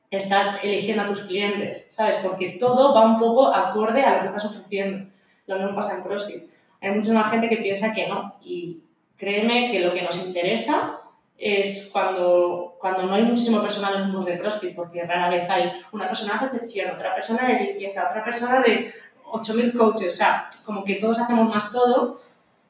[0.09, 2.17] estás eligiendo a tus clientes, ¿sabes?
[2.23, 5.09] Porque todo va un poco acorde a lo que estás ofreciendo.
[5.47, 6.43] Lo mismo pasa en CrossFit.
[6.81, 8.35] Hay muchísima gente que piensa que no.
[8.41, 8.81] Y
[9.17, 11.01] créeme que lo que nos interesa
[11.37, 15.71] es cuando, cuando no hay muchísimo personal en grupos de CrossFit, porque rara vez hay
[15.91, 18.93] una persona de recepción, otra persona de limpieza, otra persona de
[19.31, 20.13] 8.000 coaches.
[20.13, 22.19] O sea, como que todos hacemos más todo.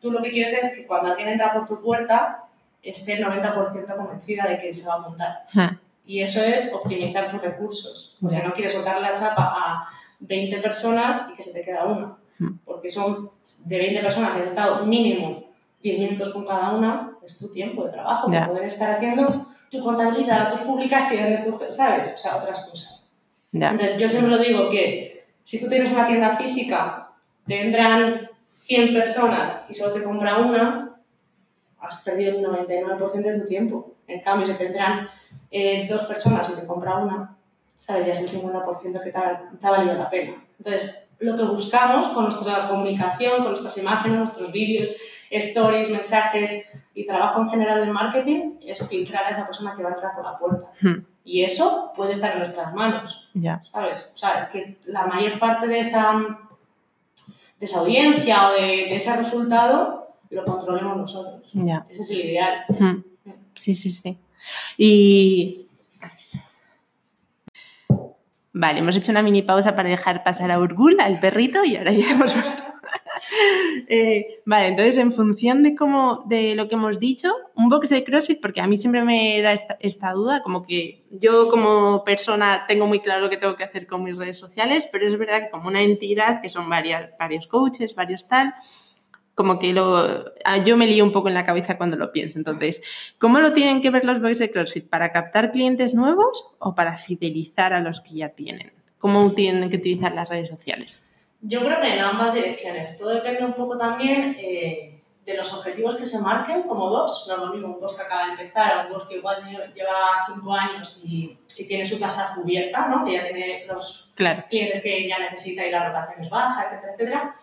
[0.01, 2.43] Tú lo que quieres es que cuando alguien entra por tu puerta
[2.83, 5.45] esté el 90% convencida de que se va a montar.
[6.05, 8.17] Y eso es optimizar tus recursos.
[8.21, 9.87] Porque no quieres soltar la chapa a
[10.19, 12.17] 20 personas y que se te queda una.
[12.39, 12.59] Mm.
[12.65, 13.31] Porque son
[13.65, 15.47] de 20 personas en estado mínimo
[15.81, 18.27] 10 minutos con cada una, es tu tiempo de trabajo.
[18.39, 22.15] Para poder estar haciendo tu contabilidad, tus publicaciones, tu- ¿sabes?
[22.15, 23.13] O sea, otras cosas.
[23.51, 23.69] Ya.
[23.71, 27.09] Entonces, yo siempre lo digo que si tú tienes una tienda física,
[27.45, 30.95] te entran 100 personas y solo te compra una,
[31.79, 33.93] has perdido el 99% de tu tiempo.
[34.07, 35.09] En cambio, si te entran
[35.51, 37.35] eh, dos personas y te compra una,
[37.77, 40.43] sabes, ya es el 50% que te ha, te ha valido la pena.
[40.57, 44.89] Entonces, lo que buscamos con nuestra comunicación, con nuestras imágenes, nuestros vídeos,
[45.29, 49.89] stories, mensajes y trabajo en general de marketing es filtrar a esa persona que va
[49.89, 50.71] a entrar por la puerta.
[50.81, 51.03] Ujú.
[51.23, 53.29] Y eso puede estar en nuestras manos.
[53.35, 53.61] Ya.
[53.71, 54.13] ¿sabes?
[54.15, 56.19] O sea, que la mayor parte de esa,
[57.59, 61.47] de esa audiencia o de, de ese resultado lo controlemos nosotros.
[61.53, 61.85] Ya.
[61.87, 62.65] Ese es el ideal.
[62.69, 63.03] Ujú.
[63.53, 64.17] Sí, sí, sí.
[64.75, 65.67] Y
[68.53, 71.91] Vale, hemos hecho una mini pausa para dejar pasar a Urgul, al perrito, y ahora
[71.91, 72.35] ya hemos
[73.87, 78.03] eh, vale, entonces en función de cómo, de lo que hemos dicho, un box de
[78.03, 82.87] CrossFit, porque a mí siempre me da esta, duda, como que yo como persona tengo
[82.87, 85.49] muy claro lo que tengo que hacer con mis redes sociales, pero es verdad que
[85.49, 88.53] como una entidad, que son varias, varios coaches, varios tal,
[89.37, 90.33] como que lo,
[90.65, 92.39] yo me lío un poco en la cabeza cuando lo pienso.
[92.39, 92.81] Entonces,
[93.19, 94.89] ¿cómo lo tienen que ver los box de CrossFit?
[94.89, 98.73] ¿Para captar clientes nuevos o para fidelizar a los que ya tienen?
[98.97, 101.06] ¿Cómo tienen que utilizar las redes sociales?
[101.41, 102.97] Yo creo que en ambas direcciones.
[102.97, 107.25] Todo depende un poco también eh, de los objetivos que se marquen como dos.
[107.27, 109.43] No es lo mismo un boss que acaba de empezar o un boss que igual
[109.73, 113.03] lleva cinco años y, tiene su casa cubierta, ¿no?
[113.03, 117.35] que ya tiene los clientes que ya necesita y la rotación es baja, etcétera, etcétera.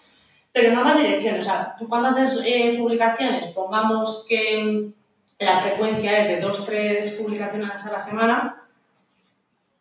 [0.53, 1.47] Pero en ambas direcciones.
[1.47, 4.93] O sea, tú cuando haces eh, publicaciones, pongamos que
[5.41, 8.64] la frecuencia es de dos, tres publicaciones a la semana,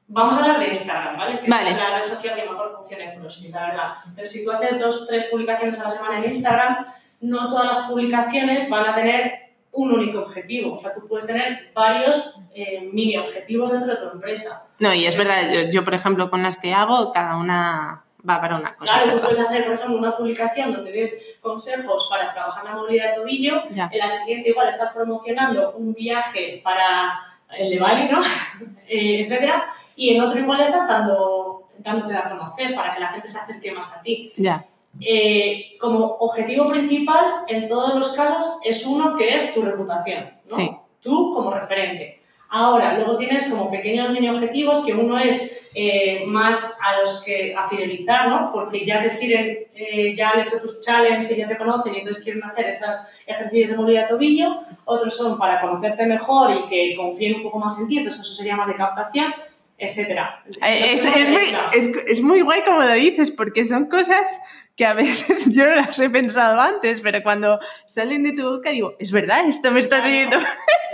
[0.07, 1.39] Vamos a hablar de Instagram, ¿vale?
[1.39, 3.93] Que es la red social que mejor funciona en CrossFit, la verdad.
[4.15, 6.85] Pero si tú haces dos, tres publicaciones a la semana en Instagram,
[7.21, 10.75] no todas las publicaciones van a tener un único objetivo.
[10.75, 14.69] O sea, tú puedes tener varios eh, mini objetivos dentro de tu empresa.
[14.79, 18.57] No, y es verdad, yo, por ejemplo, con las que hago, cada una va para
[18.57, 18.93] una cosa.
[18.93, 23.11] Claro, tú puedes hacer, por ejemplo, una publicación donde des consejos para trabajar la movilidad
[23.11, 27.19] de tobillo, en la siguiente igual estás promocionando un viaje para
[27.57, 28.21] el de Bali, ¿no?
[28.87, 33.27] eh, etcétera y en otro igual estás dando, dándote a conocer para que la gente
[33.27, 34.31] se acerque más a ti.
[34.37, 34.65] Ya.
[34.99, 40.55] Eh, como objetivo principal, en todos los casos, es uno que es tu reputación, ¿no?
[40.55, 40.71] Sí.
[41.01, 42.21] Tú como referente.
[42.49, 47.55] Ahora, luego tienes como pequeños mini objetivos, que uno es eh, más a los que
[47.55, 48.51] a fidelizar, ¿no?
[48.51, 52.23] Porque ya te siguen, eh, ya han hecho tus challenges ya te conocen y entonces
[52.23, 54.59] quieren hacer esos ejercicios de movilidad tobillo.
[54.85, 58.33] Otros son para conocerte mejor y que confíen un poco más en ti, entonces eso
[58.33, 59.33] sería más de captación
[59.89, 60.43] etcétera.
[60.61, 61.41] Eh, es, es, muy,
[62.07, 64.39] es, muy, guay como lo dices, porque son cosas
[64.75, 68.71] que a veces yo no las he pensado antes, pero cuando salen de tu boca
[68.71, 70.37] digo, es verdad, esto me está siguiendo.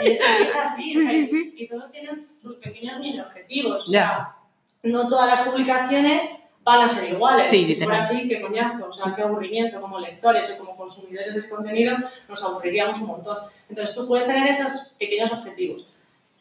[0.02, 3.88] Y es así, sí, sí, y todos tienen sus pequeños mini objetivos.
[3.88, 4.36] O sea,
[4.84, 7.49] no todas las publicaciones van a ser iguales.
[7.49, 11.34] Sí, si fuera así, qué coñazo, o sea, qué aburrimiento como lectores o como consumidores
[11.34, 11.97] de ese contenido,
[12.28, 13.38] nos aburriríamos un montón.
[13.69, 15.88] Entonces tú puedes tener esos pequeños objetivos.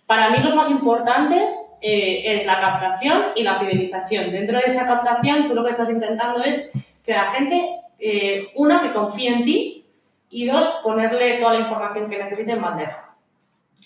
[0.07, 4.31] Para mí los más importantes eh, es la captación y la fidelización.
[4.31, 6.73] Dentro de esa captación, tú lo que estás intentando es
[7.05, 9.85] que la gente, eh, una, que confíe en ti
[10.31, 13.15] y dos, ponerle toda la información que necesite en bandeja,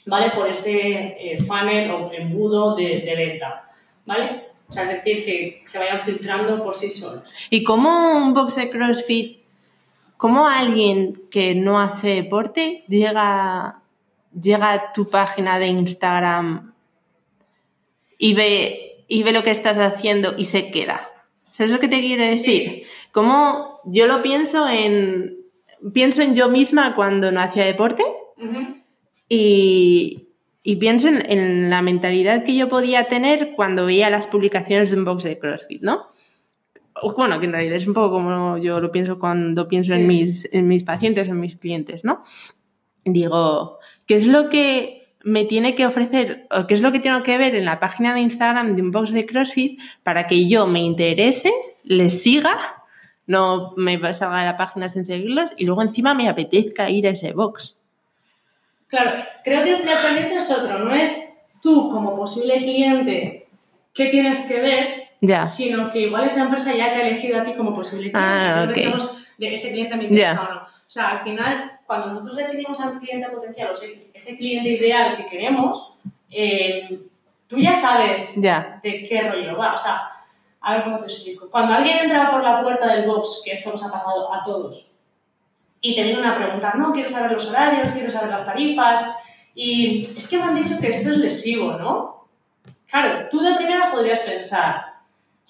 [0.07, 0.31] ¿vale?
[0.31, 3.71] Por ese eh, funnel o embudo de, venta,
[4.07, 4.47] ¿vale?
[4.69, 7.33] O sea, es decir, que se vayan filtrando por sí solos.
[7.51, 9.43] ¿Y cómo un box de CrossFit,
[10.17, 13.83] cómo alguien que no hace deporte llega
[14.41, 16.72] llega a tu página de Instagram
[18.23, 21.11] y ve, y ve lo que estás haciendo y se queda.
[21.51, 22.85] ¿Sabes lo que te quiero decir?
[23.11, 25.39] Como yo lo pienso en.
[25.93, 28.05] Pienso en yo misma cuando no hacía deporte
[29.29, 30.29] y,
[30.79, 35.25] pienso en, la mentalidad que yo podía tener cuando veía las publicaciones de un box
[35.25, 36.07] de CrossFit, ¿no?
[37.17, 40.49] Bueno, que en realidad es un poco como yo lo pienso cuando pienso en, mis,
[40.53, 42.23] en mis pacientes, en mis clientes, ¿no?
[43.05, 47.23] Digo, ¿qué es lo que me tiene que ofrecer o qué es lo que tengo
[47.23, 50.67] que ver en la página de Instagram de un box de CrossFit para que yo
[50.67, 51.53] me interese,
[51.85, 52.57] les siga,
[53.27, 57.11] no me salga a la página sin seguirlos y luego encima me apetezca ir a
[57.11, 57.83] ese box?
[58.89, 63.47] Claro, creo que el planteamiento es otro, no es tú como posible cliente
[63.95, 67.53] qué tienes que ver, sino que igual esa empresa ya te ha elegido a ti
[67.53, 68.19] como posible cliente.
[68.19, 68.67] Ah,
[69.39, 70.72] de ese cliente me interesa o no.
[70.93, 75.25] O sea, al final cuando nosotros definimos al cliente potencial o ese cliente ideal que
[75.25, 75.95] queremos,
[76.31, 76.87] eh,
[77.47, 79.73] tú ya sabes de qué rollo va.
[79.73, 80.03] O sea,
[80.61, 81.49] a ver cómo te explico.
[81.49, 84.91] Cuando alguien entra por la puerta del box, que esto nos ha pasado a todos,
[85.81, 89.17] y te viene a preguntar, no, quiero saber los horarios, quiero saber las tarifas,
[89.55, 92.27] y es que me han dicho que esto es lesivo, ¿no?
[92.87, 94.92] Claro, tú de primera podrías pensar,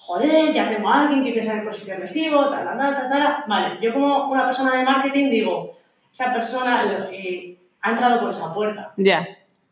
[0.05, 3.43] joder, ya tengo a alguien que piensa que el es lesivo, tal, tal, tal, tal.
[3.47, 5.77] Vale, yo como una persona de marketing digo,
[6.11, 8.93] esa persona eh, ha entrado por esa puerta.
[8.97, 9.25] Ya.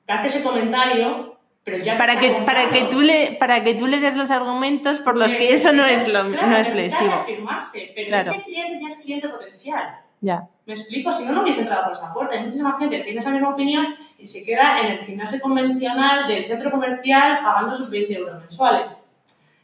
[0.07, 1.97] Hace ese comentario, pero ya...
[1.97, 5.35] Para que, para, que tú le, para que tú le des los argumentos por los
[5.35, 7.13] que eso no es, lo, claro, no es lesivo.
[7.13, 9.99] afirmarse, pero ese cliente ya es cliente potencial.
[10.21, 10.47] Ya.
[10.65, 11.11] ¿Me explico?
[11.11, 12.35] Si no, no hubiese entrado por esa puerta.
[12.35, 16.27] Hay muchísima gente que tiene esa misma opinión y se queda en el gimnasio convencional
[16.27, 19.10] del centro comercial pagando sus 20 euros mensuales.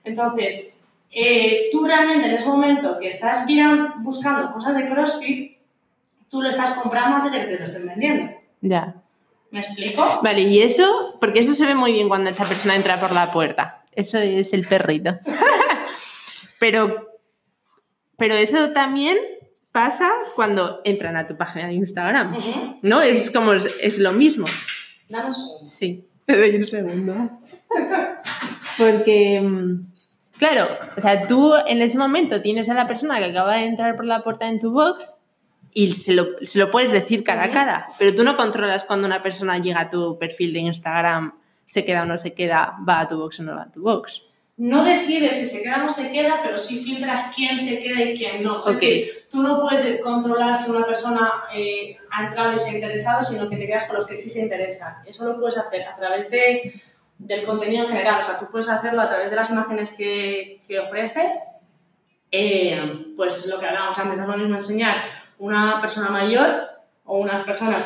[0.07, 3.45] Entonces, eh, tú realmente en ese momento que estás
[3.97, 5.57] buscando cosas de CrossFit,
[6.29, 8.31] tú lo estás comprando antes de que te lo estén vendiendo.
[8.61, 8.95] Ya.
[9.51, 10.19] ¿Me explico?
[10.21, 13.31] Vale, y eso, porque eso se ve muy bien cuando esa persona entra por la
[13.31, 13.85] puerta.
[13.93, 15.17] Eso es el perrito.
[16.59, 17.07] pero,
[18.17, 19.17] pero eso también
[19.71, 22.35] pasa cuando entran a tu página de Instagram.
[22.81, 23.01] ¿no?
[23.01, 24.45] Es como, es lo mismo.
[25.09, 25.65] Dame un segundo.
[25.65, 27.39] Sí, te doy un segundo.
[28.77, 29.96] Porque, mm,
[30.37, 33.95] claro, o sea, tú en ese momento tienes a la persona que acaba de entrar
[33.95, 35.17] por la puerta en tu box
[35.73, 39.05] y se lo, se lo puedes decir cara a cara, pero tú no controlas cuando
[39.07, 41.33] una persona llega a tu perfil de Instagram,
[41.65, 43.81] se queda o no se queda, va a tu box o no va a tu
[43.81, 44.23] box.
[44.59, 48.01] No decides si se queda o no se queda, pero sí filtras quién se queda
[48.01, 48.59] y quién no.
[48.59, 48.79] Es Ok.
[48.79, 53.21] decir, tú no puedes controlar si una persona eh, ha entrado y se ha interesado,
[53.21, 54.95] sino que te quedas con los que sí se interesan.
[55.05, 56.73] Eso lo puedes hacer a través de,
[57.17, 58.21] del contenido en general.
[58.21, 61.31] O sea, tú puedes hacerlo a través de las imágenes que, que ofreces.
[62.31, 64.97] Eh, pues lo que hablábamos antes, no es lo mismo enseñar
[65.39, 66.67] una persona mayor
[67.05, 67.83] o unas personas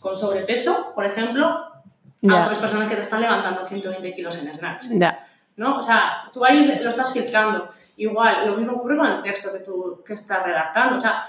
[0.00, 4.84] con sobrepeso, por ejemplo, a otras personas que te están levantando 120 kilos en snatch.
[4.92, 5.78] Ya, ¿no?
[5.78, 7.70] O sea, tú ahí lo estás filtrando.
[7.96, 10.96] Igual, lo mismo ocurre con el texto que tú que estás redactando.
[10.96, 11.28] O sea,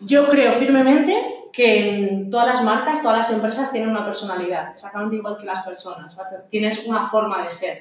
[0.00, 5.36] yo creo firmemente que todas las marcas, todas las empresas tienen una personalidad, exactamente igual
[5.38, 6.14] que las personas.
[6.16, 6.36] ¿vale?
[6.50, 7.76] Tienes una forma de ser.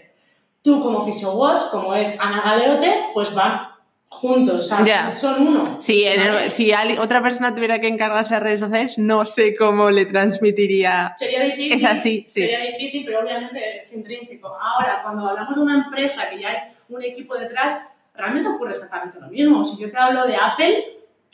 [0.62, 3.68] Tú como PhysioWatch, como es Ana Galeote, pues van
[4.08, 5.16] juntos, o sea, Ya.
[5.16, 5.78] son uno.
[5.82, 9.92] Sí, en el- si otra persona tuviera que encargarse de redes sociales, no sé cómo
[9.92, 11.14] le transmitiría.
[11.18, 11.74] Sería difícil.
[11.74, 12.42] Es así, sí.
[12.42, 14.48] Sería difícil, pero obviamente es intrínseco.
[14.60, 16.58] Ahora, cuando hablamos de una empresa que ya hay
[16.90, 19.64] un equipo detrás, realmente ocurre exactamente lo mismo.
[19.64, 20.86] Si yo te hablo de Apple,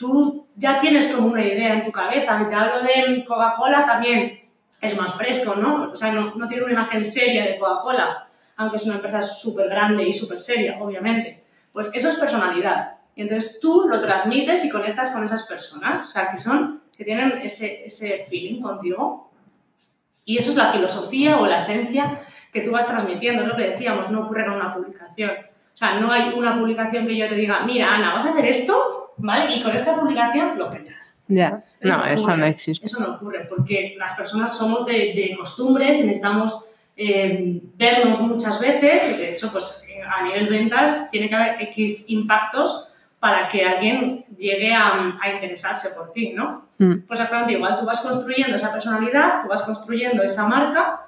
[0.01, 2.35] tú ya tienes como una idea en tu cabeza.
[2.35, 4.41] Si te hablo de Coca-Cola, también
[4.81, 5.91] es más fresco, ¿no?
[5.91, 9.69] O sea, no, no tienes una imagen seria de Coca-Cola, aunque es una empresa súper
[9.69, 11.43] grande y súper seria, obviamente.
[11.71, 12.95] Pues eso es personalidad.
[13.15, 17.05] Y entonces tú lo transmites y conectas con esas personas, o sea, que son, que
[17.05, 19.31] tienen ese, ese feeling contigo.
[20.25, 23.69] Y eso es la filosofía o la esencia que tú vas transmitiendo, es lo que
[23.69, 25.31] decíamos, no ocurre una publicación.
[25.73, 28.45] O sea, no hay una publicación que yo te diga, mira, Ana, vas a hacer
[28.45, 29.55] esto, ¿vale?
[29.55, 31.25] Y con esta publicación lo petas.
[31.27, 32.85] Ya, no, no eso no existe.
[32.85, 36.65] Eso no ocurre porque las personas somos de, de costumbres y necesitamos
[36.97, 42.09] eh, vernos muchas veces y de hecho pues a nivel ventas tiene que haber X
[42.09, 46.69] impactos para que alguien llegue a, a interesarse por ti, ¿no?
[46.79, 47.01] Mm.
[47.07, 51.07] Pues exactamente igual, tú vas construyendo esa personalidad, tú vas construyendo esa marca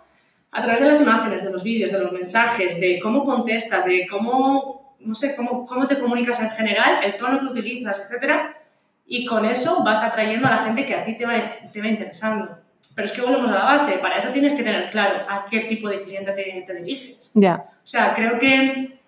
[0.54, 4.08] a través de las imágenes, de los vídeos, de los mensajes, de cómo contestas, de
[4.08, 8.58] cómo, no sé, cómo, cómo te comunicas en general, el tono que utilizas, etcétera,
[9.06, 11.34] y con eso vas atrayendo a la gente que a ti te va,
[11.72, 12.58] te va interesando.
[12.96, 15.62] Pero es que volvemos a la base, para eso tienes que tener claro a qué
[15.62, 17.32] tipo de cliente te, te diriges.
[17.36, 19.00] Ya, O sea, creo que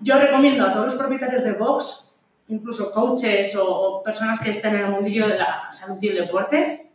[0.00, 2.16] yo recomiendo a todos los propietarios de Vox,
[2.48, 6.16] incluso coaches o, o personas que estén en el mundillo de la salud y el
[6.16, 6.86] deporte,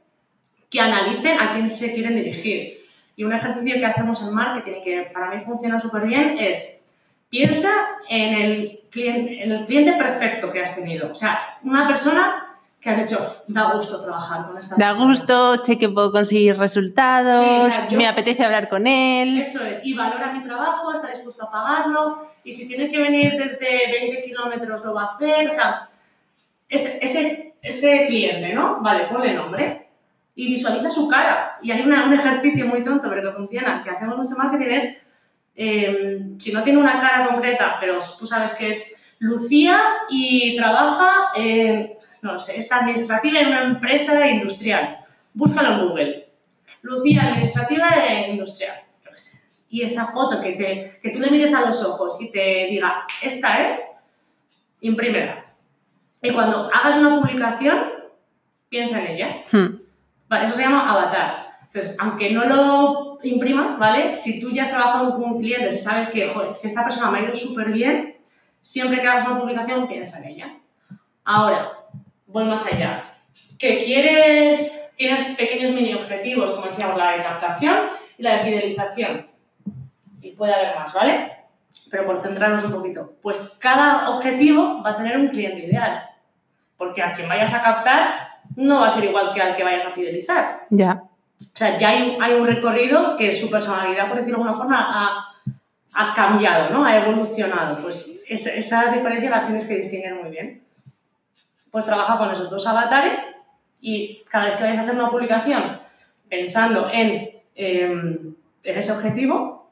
[0.70, 2.86] que analicen a quién se quieren dirigir.
[3.16, 6.87] Y un ejercicio que hacemos en marketing y que para mí funciona súper bien es
[7.30, 7.70] piensa
[8.10, 11.12] en el, cliente, en el cliente perfecto que has tenido.
[11.12, 12.44] O sea, una persona
[12.80, 15.10] que has hecho, da gusto trabajar con esta da persona.
[15.10, 19.42] gusto, sé que puedo conseguir resultados, Sí, o sea, yo- me apetece hablar con él.
[19.42, 23.34] Eso es, y valora mi trabajo, está dispuesto a pagarlo, y si tiene que venir
[23.38, 25.90] desde 20 kilómetros lo va a hacer, o sea,
[26.70, 28.80] ese, ese, ese cliente, ¿no?
[28.82, 29.88] Vale, ponle nombre
[30.36, 31.58] y visualiza su cara.
[31.64, 35.07] Y hay una- un ejercicio muy tonto, pero que funciona, que hacemos mucho marketing, es,
[35.60, 41.32] eh, si no tiene una cara concreta, pero tú sabes que es Lucía y trabaja,
[41.36, 45.00] eh, no lo sé, es administrativa en una empresa industrial.
[45.34, 46.30] Búscalo en Google.
[46.84, 48.84] Lucía administrativa de industrial.
[49.70, 53.04] Y esa foto que, te, que tú le mires a los ojos y te diga,
[53.24, 54.06] esta es,
[54.80, 55.44] imprímela.
[56.22, 57.80] Y cuando hagas una publicación,
[58.70, 59.44] piensa en ella.
[59.52, 59.80] Hmm,
[60.30, 61.48] Vale, eso se llama avatar.
[61.64, 64.16] Entonces, aunque no lo imprimas, ¿vale?
[64.16, 66.84] Si tú ya has trabajado con un cliente, si sabes que, joder, es que esta
[66.84, 68.18] persona me ha ido súper bien,
[68.62, 70.58] siempre que hagas una publicación, piensa en ella.
[71.24, 71.72] Ahora,
[72.28, 73.04] voy más allá.
[73.58, 77.78] ¿Que quieres, tienes pequeños mini objetivos, como decíamos, la de captación
[78.18, 79.28] y la de fidelización?
[80.22, 81.32] Y puede haber más, ¿vale?
[81.90, 83.14] Pero por centrarnos un poquito.
[83.22, 86.10] Pues cada objetivo va a tener un cliente ideal.
[86.78, 89.86] Porque a quien vayas a captar no va a ser igual que al que vayas
[89.86, 90.66] a fidelizar.
[90.70, 91.04] ya,
[91.42, 94.88] O sea, ya hay, hay un recorrido que su personalidad, por decirlo de alguna forma,
[94.90, 95.34] ha,
[95.94, 96.86] ha cambiado, ¿no?
[96.86, 97.78] Ha evolucionado.
[97.82, 100.64] Pues es- esas diferencias las tienes que distinguir muy bien.
[101.72, 103.46] Pues trabaja con esos dos avatares
[103.82, 105.80] y cada vez que vayas a hacer una publicación
[106.30, 108.34] pensando en, em,
[108.64, 109.70] en ese objetivo,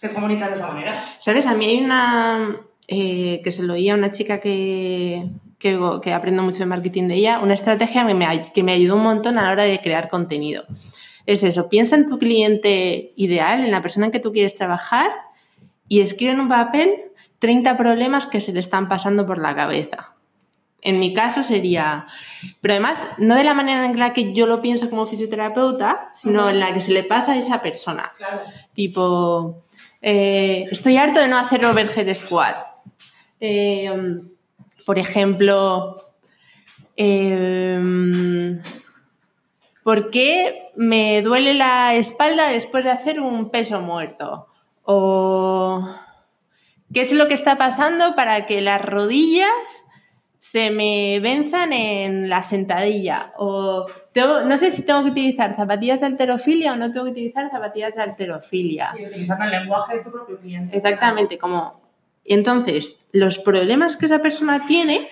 [0.00, 1.04] te comunicas de esa manera.
[1.20, 1.46] ¿Sabes?
[1.46, 5.26] A mí hay una eh, que se lo oía a una chica que,
[5.58, 8.96] que, que aprendo mucho de marketing de ella, una estrategia que me, que me ayudó
[8.96, 10.64] un montón a la hora de crear contenido.
[11.26, 15.10] Es eso, piensa en tu cliente ideal, en la persona en que tú quieres trabajar
[15.88, 16.94] y escribe en un papel
[17.38, 20.14] 30 problemas que se le están pasando por la cabeza.
[20.80, 22.06] En mi caso sería,
[22.60, 26.48] pero además no de la manera en la que yo lo pienso como fisioterapeuta, sino
[26.48, 28.12] en la que se le pasa a esa persona.
[28.16, 28.40] Claro.
[28.74, 29.64] Tipo,
[30.00, 32.56] eh, estoy harto de no hacer overhead squat.
[33.40, 33.90] Eh,
[34.88, 36.02] por ejemplo,
[36.96, 38.58] eh,
[39.84, 44.46] ¿por qué me duele la espalda después de hacer un peso muerto?
[44.84, 45.86] O
[46.94, 49.84] ¿qué es lo que está pasando para que las rodillas
[50.38, 53.34] se me venzan en la sentadilla?
[53.36, 53.84] O
[54.14, 57.50] tengo- no sé si tengo que utilizar zapatillas de alterofilia o no tengo que utilizar
[57.50, 58.86] zapatillas de alterofilia.
[58.86, 60.74] Sí, utilizando el lenguaje de tu propio cliente.
[60.74, 61.86] Exactamente, como...
[62.28, 65.08] Entonces, los problemas que esa persona tiene,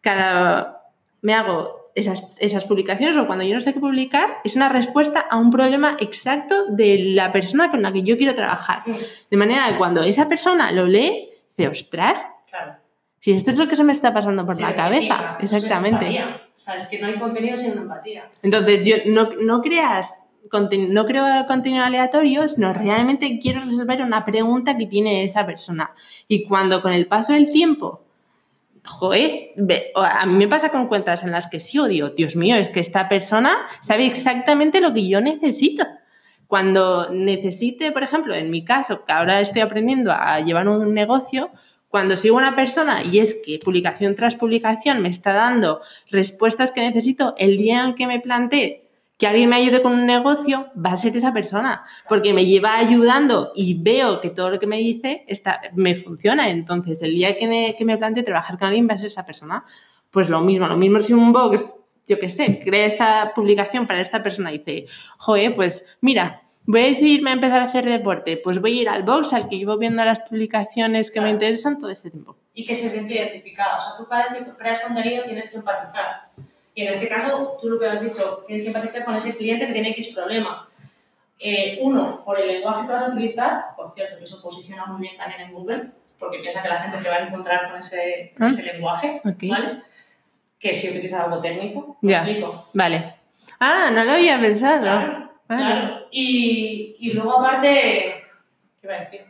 [0.00, 0.78] cada...
[1.20, 5.20] Me hago esas, esas publicaciones o cuando yo no sé qué publicar, es una respuesta
[5.20, 8.82] a un problema exacto de la persona con la que yo quiero trabajar.
[8.86, 8.94] Mm,
[9.30, 12.20] De manera que cuando esa persona lo lee, dice, ostras,
[12.50, 12.76] Claro.
[13.20, 15.36] si esto es lo que se me está pasando por la cabeza.
[15.40, 16.06] es Exactamente.
[16.06, 16.42] empatía.
[16.54, 18.28] O sea, es que no hay contenido sin empatía.
[18.42, 24.76] Entonces, yo no, no creas, no creo contenido aleatorio, sino realmente quiero resolver una pregunta
[24.76, 25.92] que tiene esa persona.
[26.28, 28.04] Y cuando con el paso del tiempo,
[28.84, 29.54] joder,
[29.94, 32.80] a mí me pasa con cuentas en las que sí odio, Dios mío, es que
[32.80, 35.86] esta persona sabe exactamente lo que yo necesito.
[36.46, 41.50] Cuando necesite, por ejemplo, en mi caso, que ahora estoy aprendiendo a llevar un negocio,
[41.88, 45.80] cuando sigo una persona y es que publicación tras publicación me está dando
[46.10, 48.81] respuestas que necesito el día en el que me planteé
[49.22, 52.74] que alguien me ayude con un negocio, va a ser esa persona, porque me lleva
[52.76, 56.50] ayudando y veo que todo lo que me dice está, me funciona.
[56.50, 59.24] Entonces, el día que me, que me plantee trabajar con alguien, va a ser esa
[59.24, 59.64] persona.
[60.10, 61.72] Pues lo mismo, lo mismo si un box,
[62.08, 64.86] yo qué sé, crea esta publicación para esta persona y dice,
[65.18, 68.88] joder, pues mira, voy a decidirme a empezar a hacer deporte, pues voy a ir
[68.88, 71.34] al box al que llevo viendo las publicaciones que me Claro.
[71.34, 72.36] interesan todo este tiempo.
[72.54, 73.78] y que se siente identificado.
[73.78, 76.04] O sea, tú vez que creas contenido tienes que empatizar.
[76.74, 79.66] Y en este caso, tú lo que has dicho, tienes que empatizar con ese cliente
[79.66, 80.68] que tiene X problema.
[81.38, 85.00] Eh, uno, por el lenguaje que vas a utilizar, por cierto, que eso posiciona muy
[85.02, 88.32] bien también en Google, porque piensa que la gente te va a encontrar con ese,
[88.38, 88.46] Ah.
[88.46, 89.20] ese lenguaje.
[89.24, 89.82] ¿vale?
[90.58, 92.18] Que si utilizas algo técnico, ¿me Ya.
[92.22, 92.68] explico?
[92.72, 93.14] Vale.
[93.58, 94.82] Ah, no lo había pensado.
[94.82, 95.62] Claro, Vale.
[95.62, 96.06] claro.
[96.12, 97.68] Y, y luego aparte,
[98.80, 99.26] ¿qué iba a decir?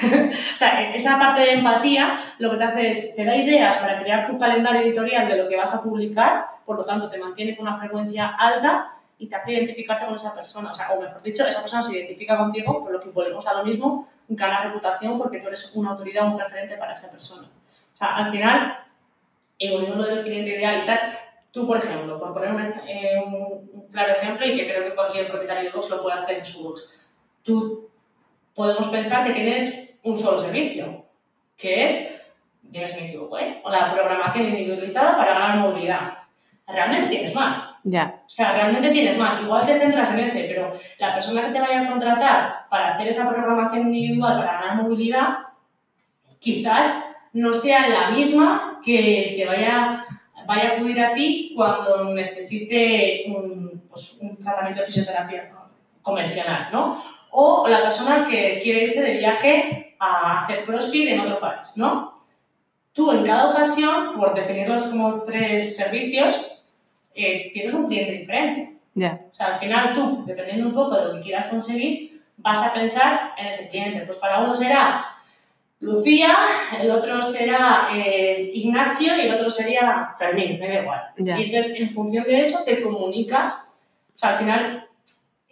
[0.54, 4.00] O sea, esa parte de empatía lo que te hace es, te da ideas para
[4.00, 7.56] crear tu calendario editorial de lo que vas a publicar, por lo tanto te mantiene
[7.56, 10.70] con una frecuencia alta y te hace identificarte con esa persona.
[10.70, 13.54] O sea, o mejor dicho, esa persona se identifica contigo, por lo que volvemos a
[13.54, 17.48] lo mismo, gana reputación porque tú eres una autoridad, un referente para esa persona.
[17.94, 18.78] O sea, al final,
[19.58, 21.18] eh, volviendo lo del cliente ideal y tal,
[21.50, 25.28] tú, por ejemplo, por poner un, eh, un claro ejemplo y que creo que cualquier
[25.28, 26.90] propietario de box lo puede hacer en su box,
[27.42, 27.83] tú
[28.54, 31.04] podemos pensar que tienes un solo servicio,
[31.56, 32.22] que es,
[32.70, 33.60] si me equivoco, ¿eh?
[33.64, 36.18] o la programación individualizada para ganar movilidad.
[36.66, 37.80] Realmente tienes más.
[37.84, 38.22] Ya.
[38.26, 39.40] O sea, realmente tienes más.
[39.42, 43.08] Igual te centras en ese, pero la persona que te vaya a contratar para hacer
[43.08, 45.38] esa programación individual para ganar movilidad,
[46.38, 50.06] quizás no sea la misma que te vaya,
[50.46, 55.52] vaya a acudir a ti cuando necesite un, pues, un tratamiento de fisioterapia
[56.00, 57.02] convencional, ¿no?
[57.36, 62.22] O la persona que quiere irse de viaje a hacer CrossFit en otro país, ¿no?
[62.92, 66.62] Tú en cada ocasión, por definirlos como tres servicios,
[67.12, 68.76] eh, tienes un cliente diferente.
[68.94, 69.20] Ya.
[69.32, 72.72] O sea, al final tú, dependiendo un poco de lo que quieras conseguir, vas a
[72.72, 74.06] pensar en ese cliente.
[74.06, 75.04] Pues para uno será
[75.80, 76.36] Lucía,
[76.80, 81.02] el otro será eh, Ignacio y el otro sería Fermín, me da igual.
[81.18, 81.36] Ya.
[81.36, 83.76] Y entonces, en función de eso, te comunicas.
[84.14, 84.88] O sea, al final,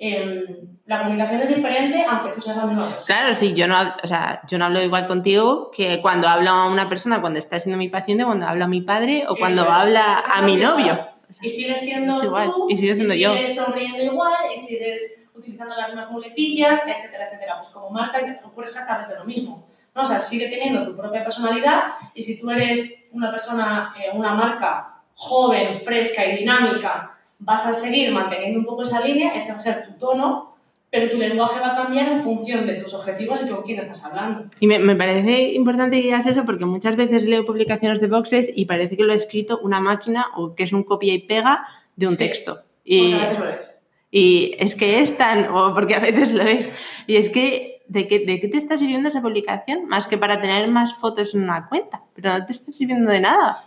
[0.05, 0.45] em,
[0.87, 3.19] la comunicación es diferente, aunque tú seas la misma persona.
[3.21, 6.51] Claro, sí, yo no, hab- o sea, yo no hablo igual contigo que cuando hablo
[6.51, 9.63] a una persona cuando está siendo mi paciente, cuando hablo a mi padre o cuando
[9.63, 10.87] Eso es, habla a mi novio.
[10.93, 11.09] igual.
[11.41, 13.33] Y sigues siendo igual, tú, y sigues siendo yo.
[13.33, 17.55] sigues sonriendo igual, y sigues utilizando las mismas muletillas, etcétera, etcétera.
[17.57, 19.67] Pues como marca ocurre exactamente lo mismo.
[19.95, 20.03] ¿no?
[20.03, 21.85] O sea, sigue teniendo tu propia personalidad
[22.15, 27.12] y si tú eres una persona, eh, una marca joven, fresca y dinámica,
[27.45, 30.51] vas a seguir manteniendo un poco esa línea, ese va a ser tu tono,
[30.90, 34.05] pero tu lenguaje va a cambiar en función de tus objetivos y con quién estás
[34.05, 34.45] hablando.
[34.61, 38.53] Y me, me parece importante que digas eso porque muchas veces leo publicaciones de boxes
[38.55, 41.64] y parece que lo ha escrito una máquina o que es un copia y pega
[41.97, 42.18] de un Sí.
[42.18, 42.61] texto.
[42.84, 43.86] Y, veces lo es.
[44.11, 46.70] y es que es tan, o porque a veces lo es,
[47.07, 49.86] y es que, ¿de qué, ¿de qué te está sirviendo esa publicación?
[49.86, 53.20] Más que para tener más fotos en una cuenta, pero no te está sirviendo de
[53.20, 53.64] nada.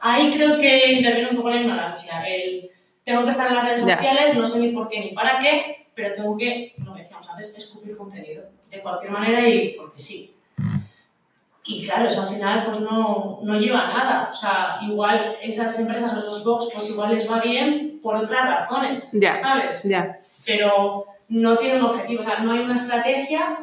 [0.00, 2.22] Ahí creo que interviene un poco la ignorancia.
[2.28, 2.70] El,
[3.04, 3.96] tengo que estar en las redes Ya.
[3.96, 7.28] sociales, no sé ni por qué ni para qué, pero tengo que, lo que decíamos
[7.30, 10.36] haces es escupir contenido, de cualquier manera y porque sí.
[11.64, 14.28] Y claro, eso al final pues no, no lleva a nada.
[14.32, 18.44] O sea, igual esas empresas o esos box pues igual les va bien por otras
[18.44, 19.34] razones, Ya.
[19.34, 19.84] ¿sabes?
[19.84, 20.12] Ya.
[20.44, 23.58] Pero no tiene un objetivo, o sea, no hay una estrategia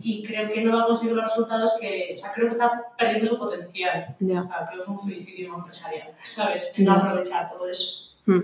[0.00, 2.84] y creo que no va a conseguir los resultados que, o sea, creo que está
[2.96, 4.14] perdiendo su potencial.
[4.20, 4.42] Ya.
[4.42, 6.72] O sea, creo que es un suicidio empresarial, ¿sabes?
[6.76, 8.14] En no aprovechar todo eso.
[8.26, 8.40] Mm.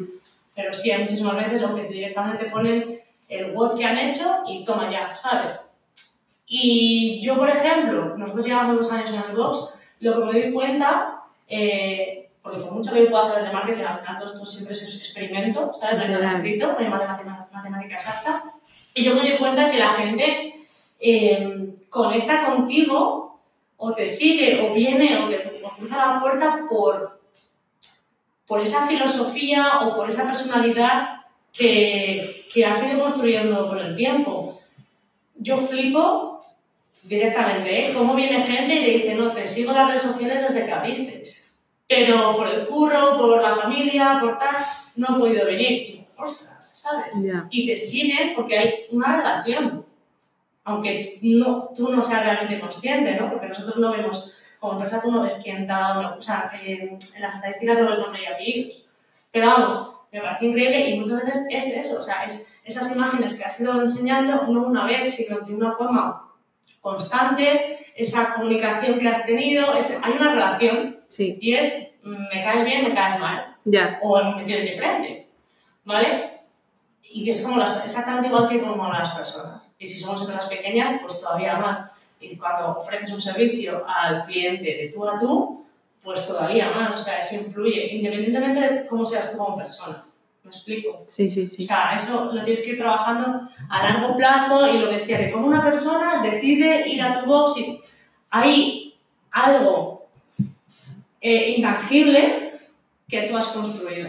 [0.56, 2.86] Pero sí, hay muchísimas veces o que directamente te ponen
[3.28, 5.60] el web que han hecho y toma ya, ¿sabes?
[6.46, 10.52] Y yo, por ejemplo, nosotros llevamos dos años en el box, lo que me doy
[10.52, 14.46] cuenta, eh, porque por mucho que yo pueda saber de marketing, al final todo esto
[14.46, 15.96] siempre es experimento, ¿sabes?
[15.96, 18.44] No hay nada escrito, no hay matemática, matemática exacta.
[18.94, 20.66] Y yo me doy cuenta que la gente
[21.00, 23.40] eh, conecta contigo
[23.76, 27.15] o te sigue o viene o te o cruza la puerta por,
[28.46, 31.22] por esa filosofía o por esa personalidad
[31.52, 34.60] que, que has ido construyendo con el tiempo.
[35.36, 36.40] Yo flipo
[37.04, 37.94] directamente, ¿eh?
[37.94, 41.22] Cómo viene gente y le dice, no, te sigo las redes sociales desde que abriste.
[41.88, 44.54] Pero por el curro, por la familia, por tal,
[44.96, 46.04] no he podido venir.
[46.16, 47.22] Ostras, ¿sabes?
[47.24, 47.46] Ya.
[47.50, 49.84] Y te siguen porque hay una relación.
[50.64, 53.30] Aunque no, tú no seas realmente consciente, ¿no?
[53.30, 56.50] Porque nosotros no vemos, como empresa tú no ves quién te ha dado, o sea,
[56.62, 58.84] en, en las estadísticas no ves nombre y apellidos.
[59.32, 63.34] Pero vamos, me parece increíble y muchas veces es eso, o sea, es esas imágenes
[63.34, 66.32] que has ido enseñando no una vez, sino de una forma
[66.80, 71.38] constante, esa comunicación que has tenido, es- hay una relación Sí.
[71.40, 73.98] y es me caes bien, me caes mal, Ya.
[74.02, 75.28] o me tienes diferente,
[75.84, 76.24] ¿vale?
[77.02, 79.72] Y es como las, exactamente igual que como las personas.
[79.78, 81.92] Y si somos empresas pequeñas, pues todavía más.
[82.20, 85.64] Y cuando ofreces un servicio al cliente de tú a tú,
[86.02, 86.94] pues todavía más.
[86.94, 89.98] O sea, eso influye, independientemente de cómo seas tú como persona.
[90.44, 91.02] ¿Me explico?
[91.08, 91.64] Sí, sí, O sí.
[91.64, 95.30] sea, eso lo tienes que ir trabajando a largo plazo y lo que decía, de
[95.32, 97.80] cómo una persona decide ir a tu box y
[98.30, 98.94] hay
[99.32, 100.06] algo
[101.20, 102.52] eh, intangible
[103.08, 104.08] que tú has construido.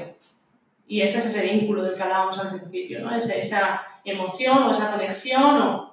[0.87, 3.15] Y ese es ese vínculo del que hablábamos al principio, ¿no?
[3.15, 5.86] Ese- esa emoción o esa conexión o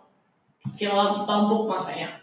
[0.79, 2.21] que va, va un poco más allá.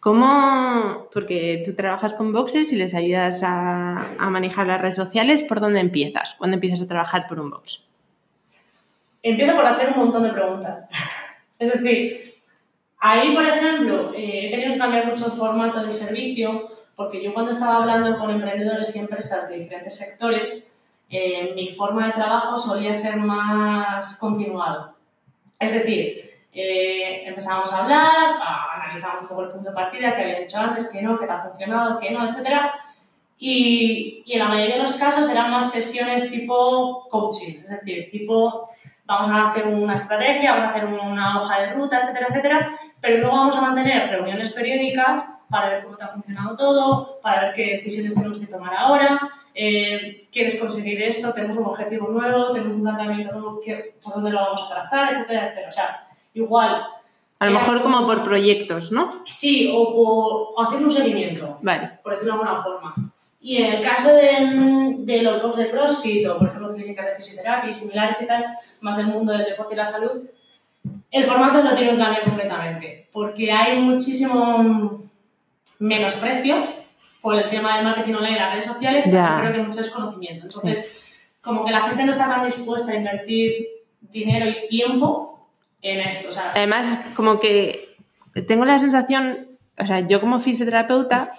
[0.00, 5.42] ¿Cómo, porque tú trabajas con boxes y les ayudas a, a manejar las redes sociales,
[5.42, 6.34] ¿por dónde empiezas?
[6.34, 7.86] ¿Cuándo empiezas a trabajar por un box?
[9.22, 10.88] Empiezo por hacer un montón de preguntas.
[11.58, 12.34] Es decir,
[12.98, 17.32] ahí, por ejemplo, eh, he tenido que cambiar mucho el formato del servicio, porque yo
[17.32, 20.76] cuando estaba hablando con emprendedores y empresas de diferentes sectores,
[21.08, 24.94] eh, mi forma de trabajo solía ser más continuado.
[25.58, 26.25] Es decir,
[26.56, 30.58] eh, empezábamos a hablar, a- analizábamos un poco el punto de partida, que habías hecho
[30.58, 32.48] antes, que no, que te ha funcionado, que no, etc.
[33.38, 38.08] Y, y en la mayoría de los casos eran más sesiones tipo coaching, es decir,
[38.10, 38.66] tipo
[39.04, 43.18] vamos a hacer una estrategia, vamos a hacer una hoja de ruta, etcétera, etcétera, pero
[43.18, 47.52] luego vamos a mantener reuniones periódicas para ver cómo te ha funcionado todo, para ver
[47.52, 49.20] qué decisiones tenemos que tomar ahora,
[49.54, 53.60] eh, quieres conseguir esto, tenemos un objetivo nuevo, tenemos un planteamiento nuevo,
[54.02, 55.68] por dónde lo vamos a trazar, etcétera, etcétera.
[55.68, 56.05] O sea,
[56.36, 56.82] igual,
[57.38, 59.10] A lo Era mejor como- por proyectos, ¿no?
[59.30, 59.78] sí, o,
[60.54, 61.90] o hacer un seguimiento Vale.
[62.02, 62.94] por decirlo de alguna forma.
[63.42, 67.14] Y en el caso de, de los blogs de CrossFit o, por ejemplo, clínicas de
[67.16, 68.44] fisioterapia y similares y tal,
[68.80, 70.24] más del mundo del deporte y la salud,
[71.10, 75.02] el formato lo tiene que cambiar completamente, porque hay muchísimo
[75.78, 76.64] menosprecio
[77.20, 79.36] por el tema del marketing online y las redes sociales, Ya.
[79.36, 80.46] y creo que mucho desconocimiento.
[80.46, 83.66] Entonces, como que la gente no está tan dispuesta a invertir
[84.00, 85.35] dinero y tiempo
[85.82, 86.30] en esto.
[86.30, 87.96] O sea, Además, como que
[88.46, 89.36] tengo la sensación,
[89.78, 91.32] o sea, yo como fisioterapeuta,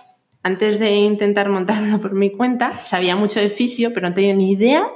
[0.43, 4.51] antes de intentar montarlo por mi cuenta, sabía mucho de fisio, pero no tenía ni
[4.51, 4.87] idea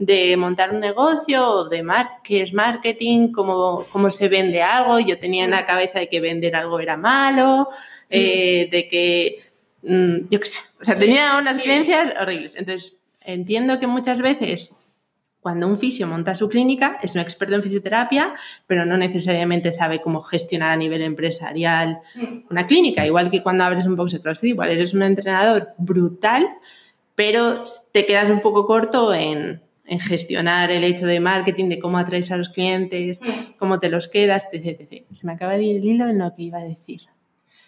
[0.00, 4.98] de montar un negocio, de mar qué es marketing, cómo, cómo se vende algo.
[4.98, 7.68] Yo tenía en la cabeza de que vender algo era malo,
[8.08, 9.42] eh, de que,
[9.82, 12.56] mm, yo qué sé, o sea, tenía unas creencias horribles.
[12.56, 14.89] Entonces, entiendo que muchas veces
[15.40, 18.34] cuando un fisio monta su clínica, es un experto en fisioterapia,
[18.66, 22.44] pero no necesariamente sabe cómo gestionar a nivel empresarial Mm.
[22.50, 23.06] una clínica.
[23.06, 26.46] Igual que cuando abres un box de CrossFit, igual eres un entrenador brutal,
[27.14, 27.62] pero
[27.92, 32.30] te quedas un poco corto en, en gestionar el hecho de marketing, de cómo atraes
[32.30, 33.56] a los clientes, Mm.
[33.58, 34.80] cómo te los quedas, etc.
[34.80, 35.04] etc.
[35.14, 37.00] Se me acaba de ir el hilo en lo que iba a decir.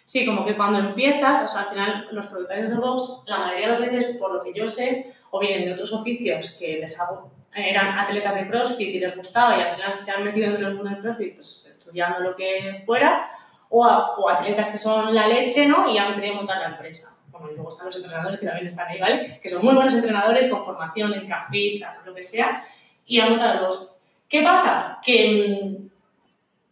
[0.05, 3.67] Sí, como que cuando empiezas, o sea, al final los propietarios de box, la mayoría
[3.67, 6.99] de las veces, por lo que yo sé, o vienen de otros oficios que les
[6.99, 10.67] hago, eran atletas de CrossFit y les gustaba y al final se han metido dentro
[10.67, 13.29] del mundo del CrossFit, pues estudiando lo que fuera,
[13.69, 15.89] o, a- o atletas que son la leche, ¿no?
[15.89, 17.09] Y han querido montar la empresa.
[17.31, 19.39] Bueno, y luego están los entrenadores que también están ahí, ¿vale?
[19.41, 22.63] Que son muy buenos entrenadores con formación en CAFIT, tal, lo que sea,
[23.05, 23.89] y han montado box.
[24.29, 24.99] ¿Qué pasa?
[25.03, 25.67] Que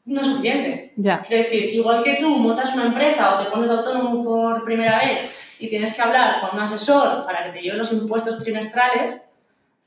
[0.05, 0.93] mm, no es suficiente.
[0.95, 1.21] Ya.
[1.23, 4.99] Quiero decir, igual que tú montas una empresa o te pones de autónomo por primera
[4.99, 9.30] vez y tienes que hablar con un asesor para que te lleve los impuestos trimestrales,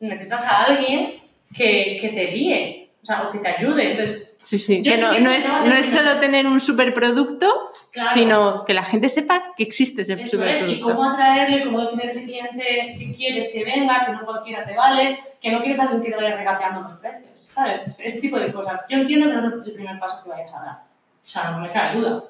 [0.06, 1.14] necesitas a alguien
[1.54, 3.92] que, que te guíe, o sea, o que te ayude.
[3.92, 4.82] Entonces, Sí, sí.
[4.82, 7.50] Que no, no es, no es solo tener un superproducto,
[7.92, 8.10] Claro.
[8.12, 10.84] sino que la gente sepa que existe ese Eso es, y superproducto.
[10.84, 15.16] cómo atraerle, cómo definir ese cliente que quieres que venga, que no cualquiera te vale,
[15.40, 18.00] que no quieres a alguien que te vaya regateando los precios, ¿sabes?
[18.00, 18.84] Ese tipo de cosas.
[18.90, 20.82] Yo entiendo que no es el primer paso que vayas a dar, o
[21.20, 22.24] sea, no me cabe duda.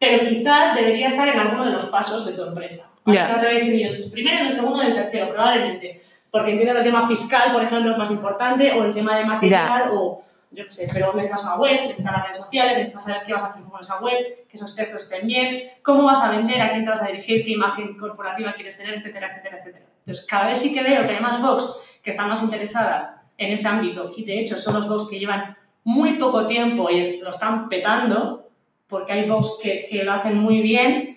[0.00, 2.90] Pero quizás debería estar en alguno de los pasos de tu empresa.
[3.06, 3.28] Ya.
[3.28, 6.02] No te voy a decir yo, primero, en el segundo y en el tercero, probablemente.
[6.34, 9.24] Porque entiendo que el tema fiscal, por ejemplo, es más importante, o el tema de
[9.24, 13.22] material, o yo qué sé, pero necesitas una web, necesitas las redes sociales, necesitas saber
[13.24, 16.32] qué vas a hacer con esa web, que esos textos estén bien, cómo vas a
[16.32, 19.84] vender, a quién te vas a dirigir, qué imagen corporativa quieres tener, etcétera, etcétera, etcétera.
[20.00, 23.52] Entonces, cada vez sí que veo que hay más box que están más interesadas en
[23.52, 27.30] ese ámbito y de hecho son los box que llevan muy poco tiempo y lo
[27.30, 28.48] están petando,
[28.88, 31.13] porque hay box que, que lo hacen muy bien,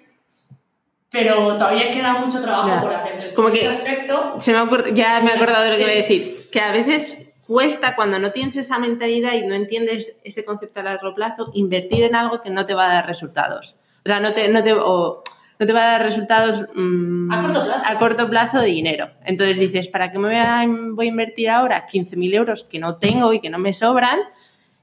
[1.10, 2.82] pero todavía queda mucho trabajo Ya.
[2.82, 3.12] por hacer.
[3.14, 5.70] Entonces, Como en que- ese aspecto, Se me ha ocurr- ya me he acordado de
[5.72, 9.44] lo que iba a decir, que a veces cuesta cuando no tienes esa mentalidad y
[9.48, 12.94] no entiendes ese concepto a largo plazo, invertir en algo que no te va a
[12.94, 13.78] dar resultados.
[14.06, 15.24] O sea, no te, no te, o
[15.60, 17.84] no te va a dar resultados mm, A corto plazo.
[17.86, 19.10] a corto plazo de dinero.
[19.26, 22.98] Entonces dices, ¿para qué me voy a, voy a invertir ahora 15.000 euros que no
[22.98, 24.20] tengo y que no me sobran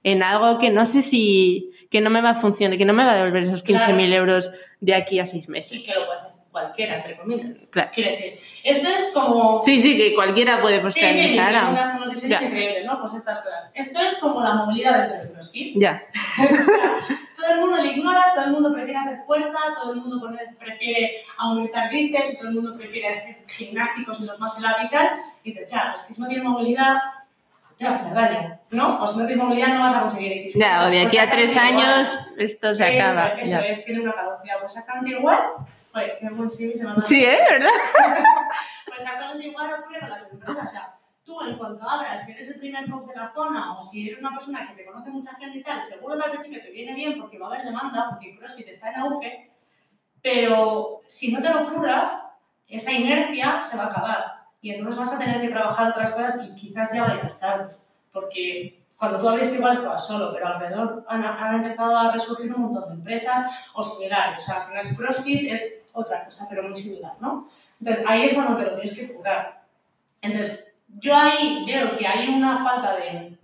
[0.05, 3.05] en algo que no sé si, que no me va a funcionar, que no me
[3.05, 5.83] va a devolver esos 15.000 euros de aquí a seis y meses?
[5.83, 7.69] que lo puede hacer cualquiera, entre comillas.
[7.73, 7.91] Claro.
[7.97, 9.59] Decir, esto es como...
[9.61, 12.05] Sí, sí, que cualquiera puede postear sí, en sí, Instagram.
[12.45, 13.01] increíbles, ¿no?
[13.01, 13.73] Pues estas cosas.
[13.75, 15.75] Esto es como la movilidad dentro del CrossFit.
[15.77, 16.01] Ya,
[16.39, 16.99] O sea,
[17.37, 21.17] todo el mundo lo ignora, todo el mundo prefiere hacer fuerza, todo el mundo prefiere
[21.39, 25.11] aumentar bíceps, todo el mundo prefiere hacer gimnásticos y los más y tal.
[25.43, 26.99] Y dices, ya, es que si no tienes movilidad,
[27.83, 29.03] vas a hacer daño, ¿no?
[29.03, 30.55] O si no tienes movilidad, no vas a conseguir X.
[30.55, 31.95] ya, o de Pues aquí a tres exactamente igual.
[31.99, 33.27] años esto se Eso, acaba.
[33.41, 33.67] Eso, ya.
[33.67, 34.55] es, tiene una caducidad.
[34.61, 35.39] Pues exactamente igual.
[35.93, 37.03] Joder, qué buen sí, se ha dado.
[37.03, 37.39] Sí, ¿eh?
[37.51, 37.69] ¿Verdad?
[38.87, 40.63] Pues exactamente igual ocurre con las empresas.
[40.63, 40.95] O sea,
[41.25, 44.21] tú en cuanto abras, si eres el primer coach de la zona o si eres
[44.21, 46.95] una persona que te conoce mucha gente y tal, seguro que al principio te viene
[46.95, 49.51] bien porque va a haber demanda, porque CrossFit está en auge,
[50.23, 54.44] pero si no te lo curras, esa inercia se va a acabar.
[54.65, 57.75] Y entonces vas a tener que trabajar otras cosas y quizás ya vayas tarde.
[58.11, 62.63] Porque cuando tú abriste igual estabas solo, pero alrededor han, han empezado a resurgir un
[62.63, 64.41] montón de empresas o similares.
[64.41, 67.47] O sea, si no es CrossFit es otra cosa, pero muy similar, ¿no?
[67.79, 69.65] Entonces ahí es cuando te lo tienes que curar.
[70.23, 73.37] Entonces yo ahí veo que hay una falta de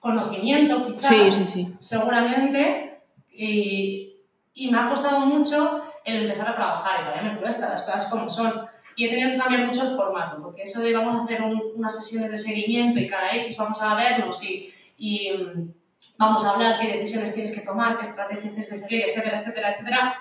[0.00, 1.76] conocimiento, quizás, Sí, sí, sí.
[1.78, 4.16] seguramente, y,
[4.54, 8.06] y me ha costado mucho el empezar a trabajar, y todavía me cuesta, las cosas
[8.06, 8.68] como son.
[8.96, 11.62] Y he tenido que cambiar mucho el formato, porque eso de vamos a hacer un-
[11.76, 15.72] unas sesiones de seguimiento y cada X vamos a vernos y, y, mm,
[16.18, 19.72] vamos a hablar qué decisiones tienes que tomar, qué estrategias tienes que seguir, etcétera, etcétera,
[19.72, 20.14] etcétera,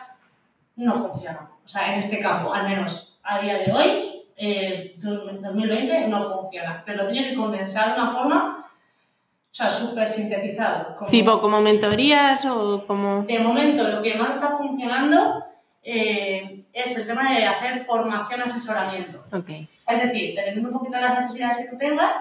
[0.78, 1.50] no funciona.
[1.66, 6.22] O sea, en este campo, al menos a día de hoy, eh, dos- 2020, no
[6.22, 6.82] funciona.
[6.86, 10.96] Te lo tiene que condensar de una forma, o sea, súper sintetizado.
[10.96, 13.24] como- Tipo como mentorías o como...
[13.24, 15.44] de momento, lo que más está funcionando
[15.84, 16.29] eh,
[16.90, 19.24] es el tema de hacer formación, asesoramiento.
[19.32, 19.50] Ok.
[19.88, 22.14] Es decir, dependiendo un poquito de las necesidades que tú tengas,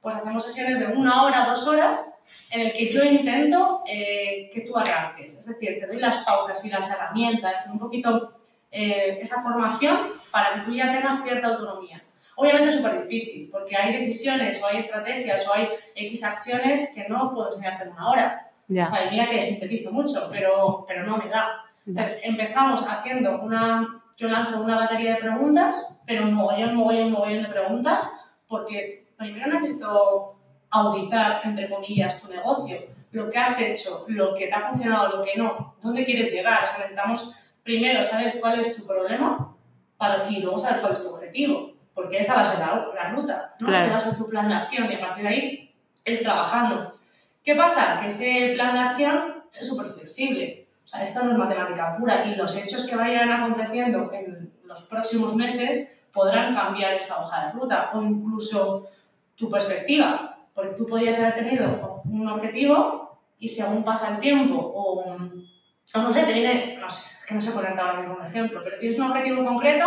[0.00, 4.62] pues hacemos sesiones de una hora, dos horas, en el que yo intento eh, que
[4.62, 5.38] tú arranques.
[5.38, 8.40] Es decir, te doy las pautas y las herramientas, un poquito
[8.70, 9.96] eh, esa formación
[10.30, 12.02] para que tú ya tengas cierta autonomía.
[12.36, 17.08] Obviamente es súper difícil, porque hay decisiones o hay estrategias o hay X acciones que
[17.08, 18.50] no puedo enseñarte en una hora.
[18.68, 21.64] Vale, mira que sintetizo mucho, pero, pero no me da.
[21.86, 27.06] Entonces, empezamos haciendo una, yo lanzo una batería de preguntas, pero un mogollón, un mogollón,
[27.06, 28.08] un mogollón de preguntas,
[28.46, 30.36] porque primero necesito
[30.70, 35.24] auditar, entre comillas, tu negocio, lo que has hecho, lo que te ha funcionado, lo
[35.24, 36.62] que no, dónde quieres llegar.
[36.62, 39.56] O sea, necesitamos primero saber cuál es tu problema
[39.96, 43.10] para, y luego saber cuál es tu objetivo, porque esa va a ser la, la
[43.10, 43.66] ruta, ¿no?
[43.66, 43.82] Claro.
[43.82, 45.74] Esa va a ser tu plan de acción y a partir de ahí
[46.06, 46.94] ir trabajando.
[47.42, 47.98] ¿Qué pasa?
[48.00, 50.61] Que ese plan de acción es súper flexible.
[50.92, 55.34] Sea, esto no es matemática pura y los hechos que vayan aconteciendo en los próximos
[55.34, 58.88] meses podrán cambiar esa hoja de ruta o incluso
[59.34, 60.38] tu perspectiva.
[60.54, 66.12] Porque tú podrías haber tenido un objetivo y según pasa el tiempo o, o no
[66.12, 68.78] sé, te viene, no sé, es que no sé poner ahora mismo un ejemplo, pero
[68.78, 69.86] tienes un objetivo concreto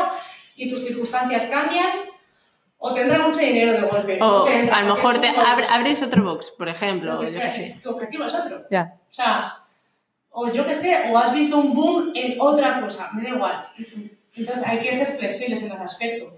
[0.56, 1.90] y tus circunstancias cambian
[2.80, 4.20] o te entra mucho dinero de golpe.
[4.24, 7.14] O entra a lo mejor te abres otro box, por ejemplo.
[7.14, 8.64] lo que sea, tu objetivo es otro.
[8.72, 8.96] Ya.
[9.08, 9.65] O sea,
[10.38, 13.68] o yo qué sé, o has visto un boom en otra cosa, me da igual.
[14.36, 16.34] Entonces hay que ser flexibles en ese aspecto.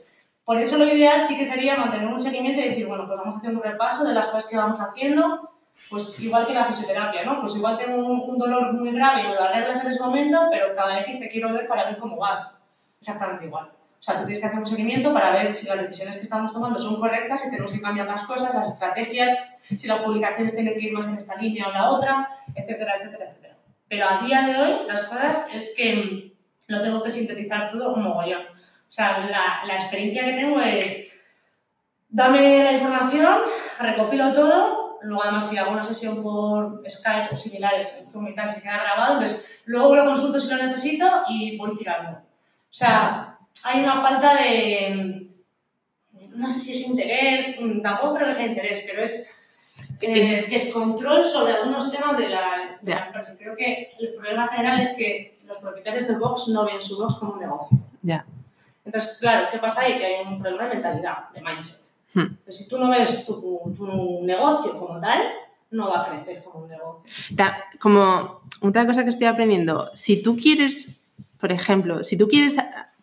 [0.46, 3.38] Por eso lo ideal sí que sería mantener un seguimiento y decir, bueno, pues vamos
[3.38, 5.50] haciendo un repaso de las cosas que vamos haciendo,
[5.90, 7.42] Pues igual que la fisioterapia, ¿no?
[7.42, 10.76] Pues igual tengo un, dolor muy grave y me lo arreglas en ese momento, pero
[10.76, 12.72] cada X te quiero ver para ver cómo vas.
[13.00, 13.66] Exactamente igual.
[14.00, 16.54] O sea, tú tienes que hacer un seguimiento para ver si las decisiones que estamos
[16.54, 19.38] tomando son correctas, si tenemos que cambiar las cosas, las estrategias,
[19.76, 23.26] si las publicaciones tienen que ir más en esta línea o la otra, etcétera, etcétera,
[23.26, 23.47] etcétera.
[23.90, 26.34] Pero a día de hoy, las cosas es que
[26.68, 28.44] lo tengo que sintetizar todo como mogollón.
[28.44, 31.12] O sea, la, la experiencia que tengo es,
[32.10, 33.40] dame la información,
[33.80, 38.36] recopilo todo, luego además si hago una sesión por Skype o similares, en Zoom y
[38.36, 42.18] tal, se queda grabado, entonces luego lo consulto si lo necesito y voy tirando.
[42.20, 45.30] O sea, hay una falta de,
[46.36, 49.48] no sé si es interés, tampoco creo que sea interés, pero es
[50.02, 53.36] eh, descontrol sobre algunos temas de la, la, empresa.
[53.40, 57.16] Creo que el problema general es que los propietarios del box no ven su box
[57.16, 57.78] como un negocio.
[58.02, 58.26] Ya.
[58.86, 59.98] Entonces, claro, ¿qué pasa ahí?
[59.98, 61.88] Que hay un problema de mentalidad, de mindset.
[62.14, 62.36] Hmm.
[62.48, 63.76] si tú no ves tu,
[64.24, 65.22] negocio como tal,
[65.72, 67.04] no va a crecer como un negocio.
[67.80, 70.90] como otra cosa que estoy aprendiendo, si tú quieres,
[71.40, 72.56] por ejemplo, si tú quieres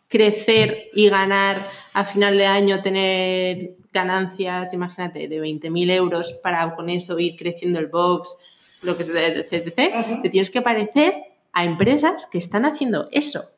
[0.09, 1.59] crecer y ganar
[1.93, 7.79] a final de año, tener ganancias, imagínate, de 20.000 euros para con eso ir creciendo
[7.79, 8.37] el box,
[8.85, 11.15] lo que sea, etc., te tienes que parecer
[11.53, 13.51] a empresas que están haciendo eso.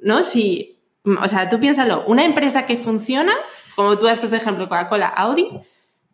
[0.00, 0.24] ¿No?
[0.24, 3.32] Si, o sea, tú piénsalo, una empresa que funciona
[3.74, 5.48] como tú has puesto de ejemplo Coca-Cola, Audi,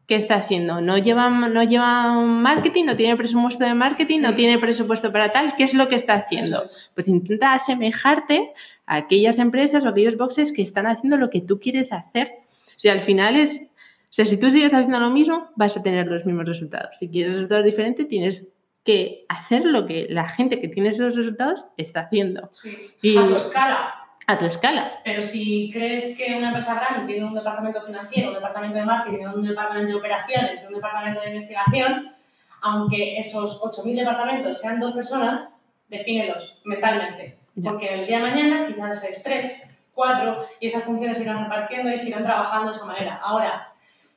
[0.07, 0.81] ¿qué está haciendo?
[0.81, 5.55] No lleva, no lleva marketing, no tiene presupuesto de marketing, no tiene presupuesto para tal.
[5.57, 6.63] ¿Qué es lo que está haciendo?
[6.95, 8.53] Pues intenta asemejarte
[8.87, 12.33] a aquellas empresas o aquellos boxes que están haciendo lo que tú quieres hacer.
[12.67, 13.70] O sea, al final es,
[14.11, 16.97] o sea, si tú sigues haciendo lo mismo, vas a tener los mismos resultados.
[16.99, 18.49] Si quieres resultados diferentes, tienes
[18.83, 22.49] que hacer lo que la gente que tiene esos resultados está haciendo.
[22.51, 22.77] Sí.
[23.03, 23.95] Y, a tu escala
[24.31, 24.93] a tu escala.
[25.05, 29.27] Pero si crees que una empresa grande tiene un departamento financiero, un departamento de marketing,
[29.35, 32.15] un departamento de operaciones, un departamento de investigación,
[32.63, 37.39] aunque esos 8.000 departamentos sean dos personas, defínelos mentalmente.
[37.63, 41.91] Porque el día de mañana quizás seis tres, cuatro, y esas funciones se irán repartiendo
[41.91, 43.21] y se irán trabajando de esa manera.
[43.23, 43.70] Ahora,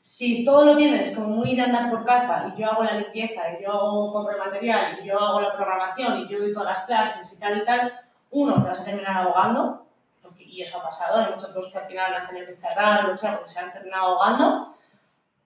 [0.04, 3.41] si todo lo tienes como muy de andar por casa y yo hago la limpieza
[3.58, 6.68] y yo hago, compro el material y yo hago la programación y yo doy todas
[6.68, 7.93] las clases y tal y tal,
[8.32, 9.84] uno, te vas a terminar ahogando
[10.54, 13.38] y eso ha pasado, hay muchos dos que al final han tenido que cerrar, luchar
[13.38, 14.76] porque se han terminado ahogando,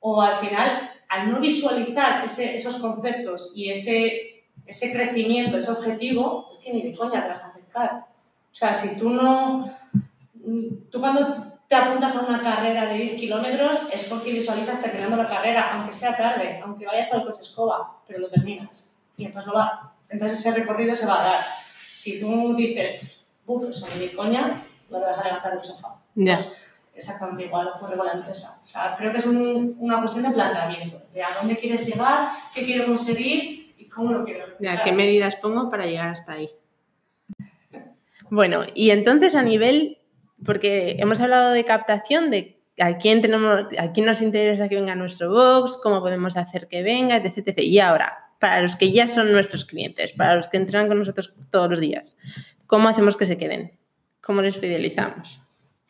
[0.02, 6.50] o al final, al no visualizar ese, esos conceptos y ese, ese crecimiento, ese objetivo,
[6.52, 7.92] es que ni de coña te vas a acercar.
[8.52, 9.70] O sea, si tú no...
[10.90, 15.28] Tú cuando te apuntas a una carrera de 10 kilómetros es porque visualizas terminando la
[15.28, 18.94] carrera, aunque sea tarde, aunque vayas con el coche escoba, pero lo terminas.
[19.18, 21.46] Y entonces, lo va, entonces ese recorrido se va a dar.
[21.90, 25.96] Si tú dices, uff, eso ni coña, no te vas a levantar del sofá.
[26.16, 26.36] Ya.
[26.36, 28.62] Pues, exactamente igual ocurre con la empresa.
[28.64, 32.30] O sea, creo que es un, una cuestión de planteamiento, de a dónde quieres llegar,
[32.54, 36.50] qué quiero conseguir y cómo lo quiero Ya, ¿Qué medidas pongo para llegar hasta ahí?
[38.30, 40.00] Bueno, y entonces a nivel,
[40.46, 44.96] porque hemos hablado de captación, de a quién, tenemos, a quién nos interesa que venga
[44.96, 47.60] nuestro box, cómo podemos hacer que venga, etc, etc.
[47.60, 51.34] Y ahora, para los que ya son nuestros clientes, para los que entran con nosotros
[51.50, 52.16] todos los días,
[52.68, 53.78] ¿cómo hacemos que se queden?
[54.22, 55.42] ¿Cómo les fidelizamos?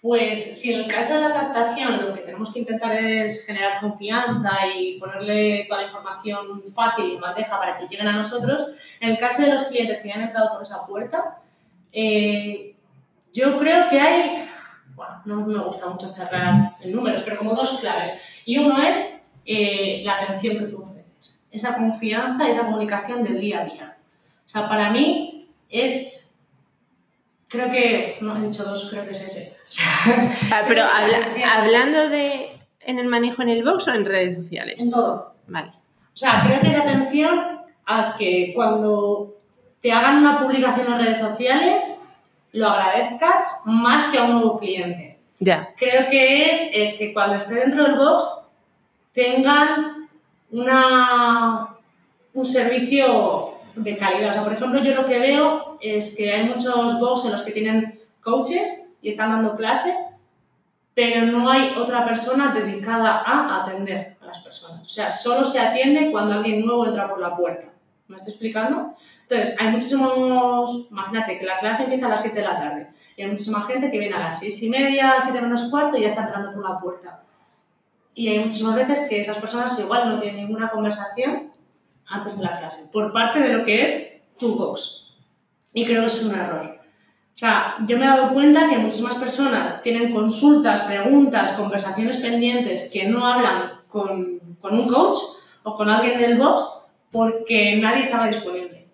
[0.01, 3.81] Pues si en el caso de la captación lo que tenemos que intentar es generar
[3.81, 8.67] confianza y ponerle toda la información fácil y bandeja para que lleguen a nosotros,
[9.01, 11.39] en el caso de los clientes que ya han entrado por esa puerta,
[11.91, 12.76] eh,
[13.37, 14.49] yo creo que hay,
[14.95, 18.41] bueno, no me gusta mucho cerrar en números, pero como dos claves.
[18.45, 23.61] Y uno es eh, la atención que tú ofreces, esa confianza, esa comunicación del día
[23.61, 23.97] a día.
[24.45, 26.27] O sea, para mí es
[27.49, 29.57] Creo que, no he dicho dos, creo que es ese.
[30.51, 30.83] Ah, pero
[31.57, 32.49] hablando de
[32.81, 34.75] en el manejo en el box o en redes sociales.
[34.79, 35.35] En todo.
[35.47, 35.69] Vale.
[35.69, 39.37] O sea, creo que es atención a que cuando
[39.81, 42.06] te hagan una publicación en redes sociales,
[42.57, 45.17] lo agradezcas más que a un nuevo cliente.
[45.39, 45.73] Ya.
[45.77, 48.49] Creo que es que cuando esté dentro del box
[49.13, 50.09] tengan
[50.51, 51.75] una,
[52.33, 54.31] un servicio de calidad.
[54.31, 57.43] O sea, por ejemplo, yo lo que veo es que hay muchos box en los
[57.43, 59.93] que tienen coaches y están dando clase,
[60.95, 64.81] pero no hay otra persona dedicada a atender a las personas.
[64.81, 67.67] O sea, solo se atiende cuando alguien nuevo entra por la puerta.
[68.07, 68.95] ¿Me estoy explicando?
[69.23, 72.87] Entonces, hay muchísimos, imagínate que la clase empieza a las 7 de la tarde
[73.17, 76.01] y hay muchísima gente que viene a las 6 y media, 7 menos cuarto y
[76.01, 77.23] ya está entrando por la puerta.
[78.13, 81.51] Y hay muchísimas veces que esas personas igual no tienen ninguna conversación
[82.07, 85.15] antes de la clase, por parte de lo que es tu box.
[85.73, 86.79] Y creo que es un error.
[87.35, 92.89] O sea, yo me he dado cuenta que muchísimas personas tienen consultas, preguntas, conversaciones pendientes
[92.91, 95.17] que no hablan con, con un coach
[95.63, 96.63] o con alguien del box
[97.11, 98.87] porque nadie estaba disponible.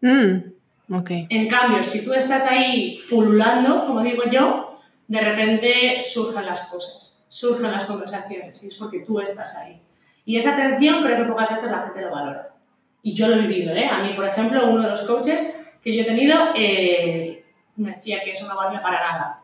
[0.00, 1.10] Mm, ok.
[1.28, 7.26] En cambio, si tú estás ahí pululando, como digo yo, de repente surgen las cosas,
[7.28, 9.80] surgen las conversaciones y es porque tú estás ahí.
[10.24, 12.54] Y esa atención creo que pocas veces la gente lo valora.
[13.02, 13.88] Y yo lo he vivido, ¿eh?
[13.88, 17.44] A mí, por ejemplo, uno de los coaches que yo he tenido eh,
[17.76, 19.41] me decía que eso no valía para nada.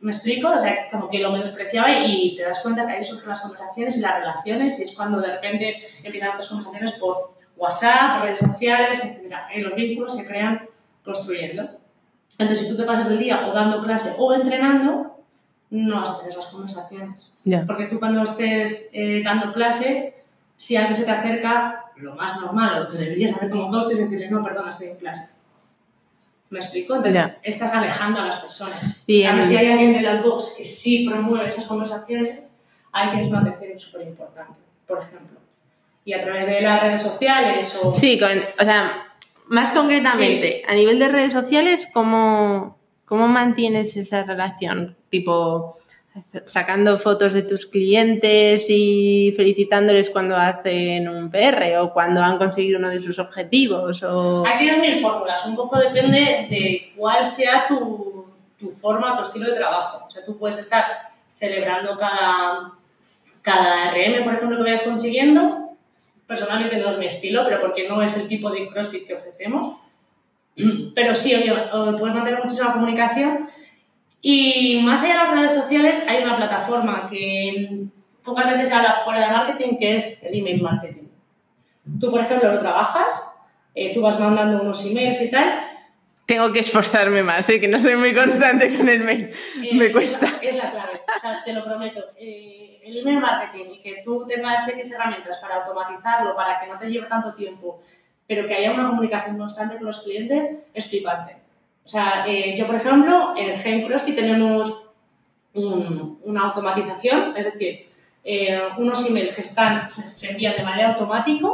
[0.00, 0.50] ¿Me explico?
[0.50, 3.96] O sea, como que lo menospreciaba y te das cuenta que ahí surgen las conversaciones
[3.96, 7.16] y las relaciones y es cuando de repente empiezan otras conversaciones por
[7.56, 9.34] WhatsApp, redes sociales, etc.
[9.54, 10.68] Y los vínculos se crean
[11.04, 11.68] construyendo.
[12.38, 15.16] Entonces, si tú te pasas el día o dando clase o entrenando,
[15.70, 17.32] no vas a tener esas conversaciones.
[17.66, 20.22] Porque tú cuando estés eh, dando clase,
[20.56, 23.98] si alguien se te acerca, lo más normal, lo que deberías hacer como coach es
[23.98, 25.35] decirle, no, perdona, estoy en clase.
[26.50, 26.94] ¿Me explico?
[26.94, 27.36] Entonces, Ya.
[27.42, 28.80] estás alejando a las personas.
[29.06, 32.46] Y si hay alguien de la box que sí promueve esas conversaciones,
[32.92, 34.54] ahí tienes una atención súper importante,
[34.86, 35.38] por ejemplo.
[36.04, 37.94] Y a través de las redes sociales o...
[37.94, 39.04] Sí, con, o sea,
[39.48, 44.96] más concretamente, a nivel de redes sociales, ¿cómo, ¿cómo mantienes esa relación?
[45.10, 45.76] Tipo,
[46.44, 52.78] sacando fotos de tus clientes y felicitándoles cuando hacen un PR o cuando han conseguido
[52.78, 54.46] uno de sus objetivos o...
[54.46, 58.26] Aquí tienes mil fórmulas, un poco depende de cuál sea tu,
[58.58, 60.04] tu forma, tu estilo de trabajo.
[60.06, 60.84] O sea, tú puedes estar
[61.38, 62.72] celebrando cada,
[63.42, 65.70] cada RM, por ejemplo, que vayas consiguiendo.
[66.26, 69.78] Personalmente no es mi estilo, pero porque no es el tipo de CrossFit que ofrecemos.
[70.94, 71.52] Pero sí, oye,
[71.98, 73.46] puedes mantener muchísima comunicación.
[74.28, 77.84] Y más allá de las redes sociales, hay una plataforma que
[78.24, 81.04] pocas veces se habla fuera de marketing, que es el email marketing.
[82.00, 83.38] Tú, por ejemplo, lo trabajas,
[83.72, 85.60] eh, tú vas mandando unos emails y tal.
[86.26, 87.60] Tengo que esforzarme más, ¿eh?
[87.60, 89.30] que no soy muy constante con el mail.
[89.62, 90.26] eh, Me es cuesta.
[90.28, 92.00] la- Es la, clave, o sea, te lo prometo.
[92.18, 96.76] Eh, el email marketing y que tú tengas X herramientas para automatizarlo, para que no
[96.76, 97.80] te lleve tanto tiempo,
[98.26, 101.45] pero que haya una comunicación constante con los clientes, es flipante.
[101.86, 104.90] O sea, eh, yo, por ejemplo, en Gen CrossFit tenemos
[105.54, 107.88] un- una automatización, es decir,
[108.24, 111.46] eh, unos emails que están, se, se envían de manera automática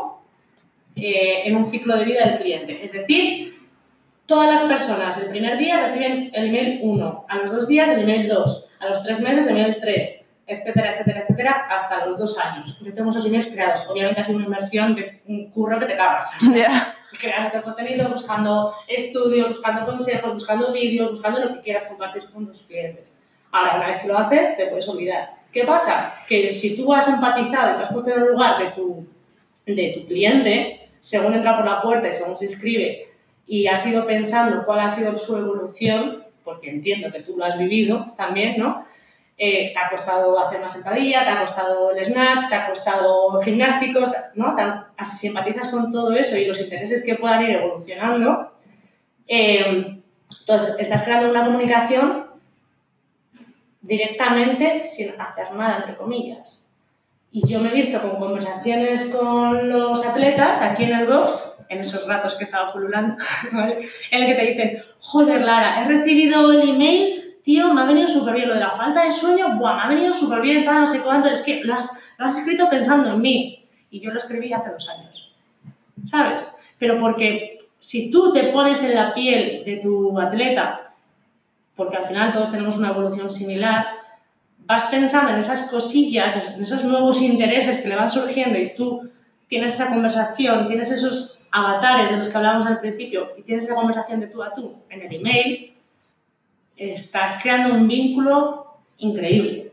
[0.97, 2.83] eh, en un ciclo de vida del cliente.
[2.83, 3.55] Es decir,
[4.27, 8.01] todas las personas el primer día reciben el email 1, a los dos días el
[8.03, 12.39] email 2, a los tres meses el email 3, etcétera, etcétera, etcétera, hasta los dos
[12.39, 12.79] años.
[12.83, 13.87] Yo tengo esos emails creados.
[13.91, 16.37] Obviamente ha sido una inversión de un curro que te cagas.
[16.55, 16.95] Ya.
[17.19, 22.63] Creando contenido, buscando estudios, buscando consejos, buscando vídeos, buscando lo que quieras compartir con tus
[22.63, 23.13] clientes.
[23.51, 25.43] Ahora, una vez que lo haces, te puedes olvidar.
[25.53, 26.15] ¿Qué pasa?
[26.27, 29.07] Que si tú has empatizado y te has puesto en el lugar de tu,
[29.67, 33.09] de tu cliente, según entra por la puerta y según se inscribe,
[33.47, 37.59] y has ido pensando cuál ha sido su evolución, porque entiendo que tú lo has
[37.59, 38.87] vivido también, ¿no?
[39.39, 43.41] Eh, te ha costado hacer una sentadilla, te ha costado el snatch, te ha costado
[43.41, 44.55] gimnásticos, ¿no?
[44.97, 48.53] Así si empatizas con todo eso y los intereses que puedan ir evolucionando,
[49.27, 50.01] eh,
[50.41, 52.27] entonces estás creando una comunicación
[53.81, 56.75] directamente sin hacer nada, entre comillas.
[57.31, 61.81] Y yo me he visto con conversaciones con los atletas aquí en el box, en
[61.81, 63.17] esos ratos que estaba pululando,
[63.53, 68.07] en el que te dicen, joder Lara, he recibido el email, tío, me ha venido
[68.07, 70.81] súper bien lo de la falta de sueño, buah, me ha venido súper bien, tal,
[70.81, 73.59] no sé cuánto, es que lo has, lo has escrito pensando en mí.
[73.91, 75.35] Y yo lo escribí hace dos años,
[76.07, 76.47] ¿sabes?
[76.79, 80.95] Pero porque si tú te pones en la piel de tu atleta,
[81.77, 83.87] porque al final todos tenemos una evolución similar,
[84.67, 89.11] vas pensando en esas cosillas, en esos nuevos intereses que le van surgiendo y tú
[89.49, 93.75] tienes esa conversación, tienes esos avatares de los que hablábamos al principio y tienes esa
[93.75, 95.75] conversación de tú a tú en el email,
[96.77, 99.73] estás creando un vínculo increíble.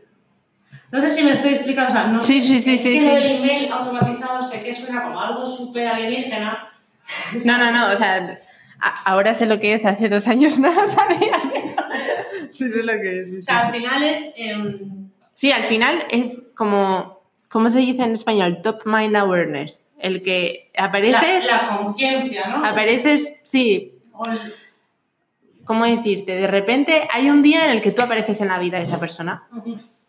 [0.92, 3.00] No sé si me estoy explicando, o sea, no Sí, sí, sí, sí, sí.
[3.00, 6.66] del email automatizado sé que suena como algo súper alienígena.
[7.44, 8.38] No, no, no, o sea,
[9.04, 11.32] ahora sé lo que es, hace dos años no lo sabía.
[12.50, 13.30] Sí, sé lo que es.
[13.30, 13.78] sí, O sí, sea, al sí.
[13.78, 14.32] final es...
[14.36, 18.60] em, Sí, al final es como, ¿cómo se dice en español?
[18.62, 19.86] Top Mind Awareness.
[19.98, 22.64] El que la, apareces, la conciencia, ¿no?
[22.66, 23.94] apareces, sí,
[24.26, 24.54] el-
[25.70, 26.34] ¿cómo decirte?
[26.34, 28.98] De repente hay un día en el que tú apareces en la vida de esa
[28.98, 29.44] persona.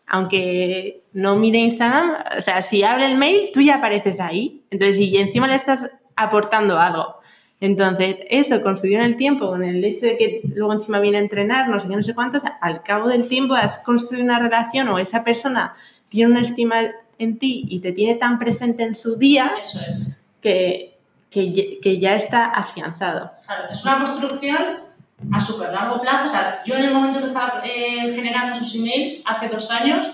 [0.08, 4.64] Aunque no mire Instagram, o sea, si abre el mail, tú ya apareces ahí.
[4.72, 7.14] Entonces, y encima le estás aportando algo.
[7.60, 11.20] Entonces, eso construyó en el tiempo, con el hecho de que luego encima viene a
[11.20, 14.88] entrenar, no sé qué, no sé cuántos, al cabo del tiempo has construido una relación
[14.88, 15.74] o esa persona
[16.08, 16.80] tiene una estima
[17.20, 20.24] en ti y te tiene tan presente en su día Eso es.
[20.40, 20.98] que,
[21.30, 23.30] que, que ya está afianzado.
[23.46, 24.91] Claro, es una construcción
[25.30, 26.26] a súper largo plazo.
[26.26, 30.10] O sea, yo en el momento que estaba eh, generando esos emails, hace dos años,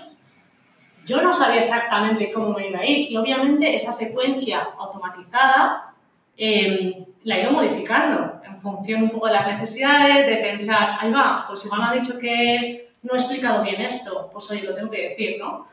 [1.05, 5.93] yo no sabía exactamente cómo me iba a ir y obviamente esa secuencia automatizada
[6.37, 11.11] em, la he ido modificando en función un poco de las necesidades, de pensar, ahí
[11.11, 14.75] va, pues igual me ha dicho que no he explicado bien esto, pues oye, lo
[14.75, 15.67] tengo que decir, ¿no?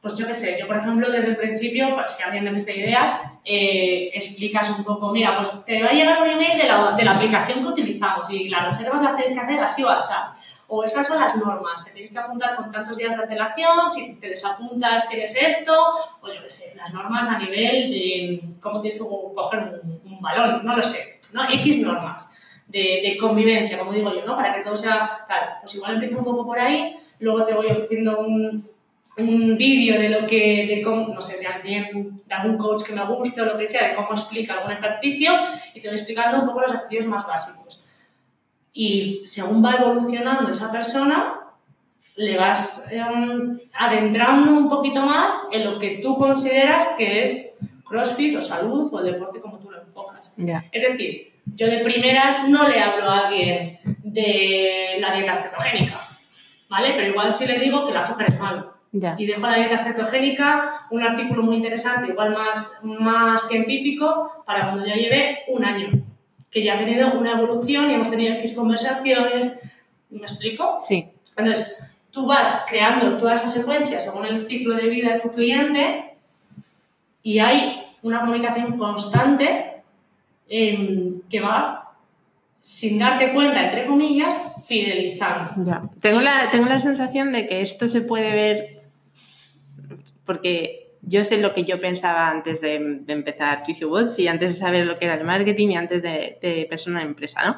[0.00, 3.20] Pues yo qué sé, yo por ejemplo desde el principio, pues, si alguien necesita ideas,
[3.44, 7.04] eh, explicas un poco, mira, pues te va a llegar un email de la, de
[7.04, 10.12] la aplicación que utilizamos y las reservas las tenéis que hacer así o así
[10.68, 14.18] o estas son las normas, te tienes que apuntar con tantos días de antelación, si
[14.18, 15.72] te desapuntas tienes esto,
[16.20, 20.64] o yo qué sé, las normas a nivel de cómo tienes que coger un, balón,
[20.64, 21.48] no lo sé, ¿no?
[21.48, 22.36] X normas
[22.66, 24.34] de, de, convivencia, como digo yo, ¿no?
[24.34, 25.58] Para que todo sea tal.
[25.60, 28.60] Pues igual empiezo un poco por ahí, luego te voy ofreciendo un,
[29.18, 32.94] un vídeo de lo que, de cómo, no sé, de alguien, de algún coach que
[32.94, 35.32] me guste o lo que sea, de cómo explica algún ejercicio
[35.74, 37.86] y te voy explicando un poco los ejercicios más básicos.
[38.72, 41.40] Y según va evolucionando esa persona,
[42.16, 48.36] le vas em, adentrando un poquito más en lo que tú consideras que es CrossFit
[48.36, 50.34] o salud o el deporte como tú lo enfocas.
[50.72, 56.00] Es decir, yo de primeras no le hablo a alguien de la dieta cetogénica,
[56.68, 56.92] ¿vale?
[56.96, 58.75] Pero igual sí le digo que el azúcar es malo.
[59.18, 64.86] Y dejo la dieta cetogénica, un artículo muy interesante, igual más, más científico, para cuando
[64.86, 66.02] ya lleve un año
[66.50, 69.58] que ya ha tenido una evolución y hemos tenido X conversaciones.
[70.10, 70.76] ¿Me explico?
[70.78, 71.06] Sí.
[71.36, 71.76] Entonces,
[72.10, 76.16] tú vas creando toda esa secuencia según el ciclo de vida de tu cliente
[77.22, 79.82] y hay una comunicación constante
[80.48, 81.92] que va,
[82.58, 84.34] sin darte cuenta, entre comillas,
[84.64, 85.64] fidelizando.
[85.64, 85.82] Ya.
[86.00, 88.75] Tengo, la, tengo la sensación de que esto se puede ver
[90.26, 94.86] porque yo sé lo que yo pensaba antes de, empezar PhysioBots y antes de saber
[94.86, 97.56] lo que era el marketing y antes de, de persona empresa, ¿no?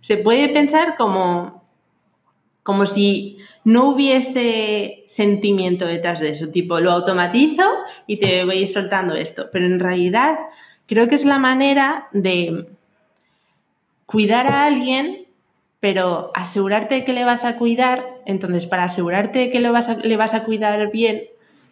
[0.00, 1.64] Se puede pensar como,
[2.62, 7.64] como si no hubiese sentimiento detrás de eso, tipo, lo automatizo
[8.06, 10.38] y te voy soltando esto, pero en realidad
[10.86, 12.68] creo que es la manera de
[14.06, 15.26] cuidar a alguien,
[15.80, 20.04] pero asegurarte de que le vas a cuidar, entonces para asegurarte de que lo vas
[20.04, 21.24] le vas a cuidar bien,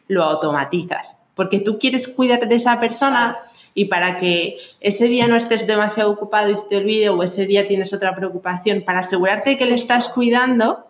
[0.09, 3.39] lo automatizas, porque tú quieres cuidar de esa persona
[3.75, 7.47] y para que ese día no estés demasiado ocupado y se te olvide o ese
[7.47, 10.87] día tienes otra preocupación, para asegurarte de que lo estás cuidando,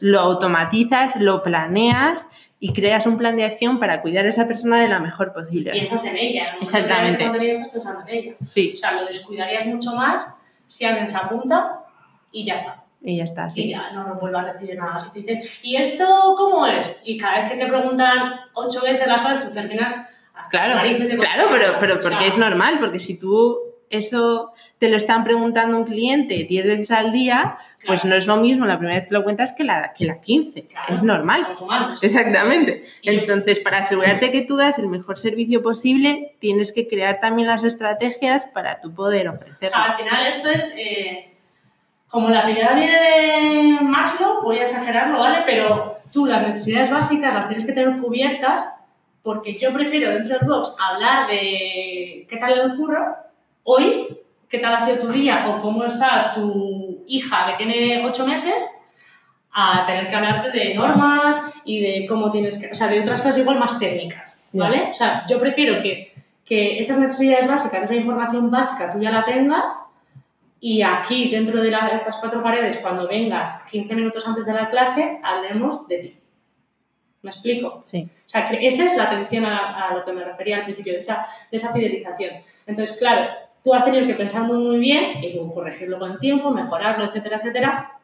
[0.00, 2.28] lo automatizas, lo planeas
[2.60, 5.72] y creas un plan de acción para cuidar a esa persona de la mejor posible.
[5.72, 6.60] Piensas en ella, ¿no?
[6.60, 7.24] Exactamente.
[7.72, 8.34] pensando en ella.
[8.48, 8.72] Sí.
[8.74, 11.80] O sea, lo descuidarías mucho más si alguien se apunta
[12.30, 12.79] y ya está.
[13.02, 13.64] Y ya está, sí.
[13.64, 15.00] Y ya no vuelvas a recibir nada.
[15.00, 17.02] Si te dicen, ¿y esto cómo es?
[17.04, 19.92] Y cada vez que te preguntan ocho veces las cosas, tú terminas
[20.34, 20.80] hasta Claro,
[21.18, 25.84] claro pero, pero porque es normal, porque si tú eso te lo están preguntando un
[25.84, 29.24] cliente 10 veces al día, pues no es lo mismo la primera vez que lo
[29.24, 30.68] cuentas que la, que la 15.
[30.88, 31.44] es normal.
[32.00, 32.84] Exactamente.
[33.02, 37.64] Entonces, para asegurarte que tú das el mejor servicio posible, tienes que crear también las
[37.64, 39.76] estrategias para tú poder ofrecerlo.
[39.76, 40.74] al final esto es...
[40.78, 41.26] Eh,
[42.10, 45.42] como la pirámide de Maslow, voy a exagerarlo, ¿vale?
[45.46, 48.68] Pero tú las necesidades básicas las tienes que tener cubiertas
[49.22, 53.16] porque yo prefiero dentro del box hablar de qué tal el curro
[53.62, 58.26] hoy, qué tal ha sido tu día o cómo está tu hija que tiene ocho
[58.26, 58.92] meses,
[59.52, 63.20] a tener que hablarte de normas y de cómo tienes que, o sea, de otras
[63.20, 64.88] cosas igual más técnicas, ¿vale?
[64.90, 66.12] O sea, yo prefiero que,
[66.44, 69.89] que esas necesidades básicas, esa información básica, tú ya la tengas
[70.60, 75.18] y aquí, dentro de estas cuatro paredes, cuando vengas 15 minutos antes de la clase,
[75.22, 76.16] hablemos de ti.
[77.22, 77.78] ¿Me explico?
[77.82, 78.08] Sí.
[78.26, 81.26] O sea, esa es la atención a, lo que me refería al principio, de esa,
[81.50, 82.34] de esa fidelización.
[82.66, 83.30] Entonces, claro,
[83.64, 87.38] tú has tenido que pensar muy, muy bien y corregirlo con el tiempo, mejorarlo, etcétera,
[87.38, 87.98] etcétera,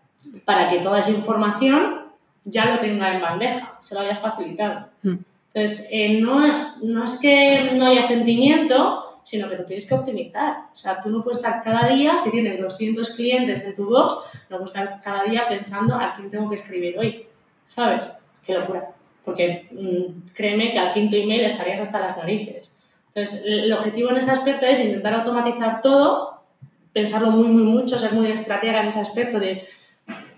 [0.45, 2.07] para que toda esa información
[2.45, 4.89] ya lo tenga en bandeja, se lo hayas facilitado.
[5.03, 5.17] Hmm.
[5.53, 10.69] Entonces, eh, no, no es que no haya sentimiento, sino que tú tienes que optimizar.
[10.73, 14.15] O sea, tú no puedes estar cada día, si tienes 200 clientes en tu box,
[14.49, 17.27] no puedes estar cada día pensando a quién tengo que escribir hoy,
[17.67, 18.09] ¿sabes?
[18.47, 18.89] Qué locura.
[19.25, 22.81] Porque mm, créeme que al quinto email estarías hasta las narices.
[23.09, 26.45] Entonces, el objetivo en ese aspecto es intentar automatizar todo,
[26.93, 29.67] pensarlo muy, muy mucho, ser muy estratega en ese aspecto de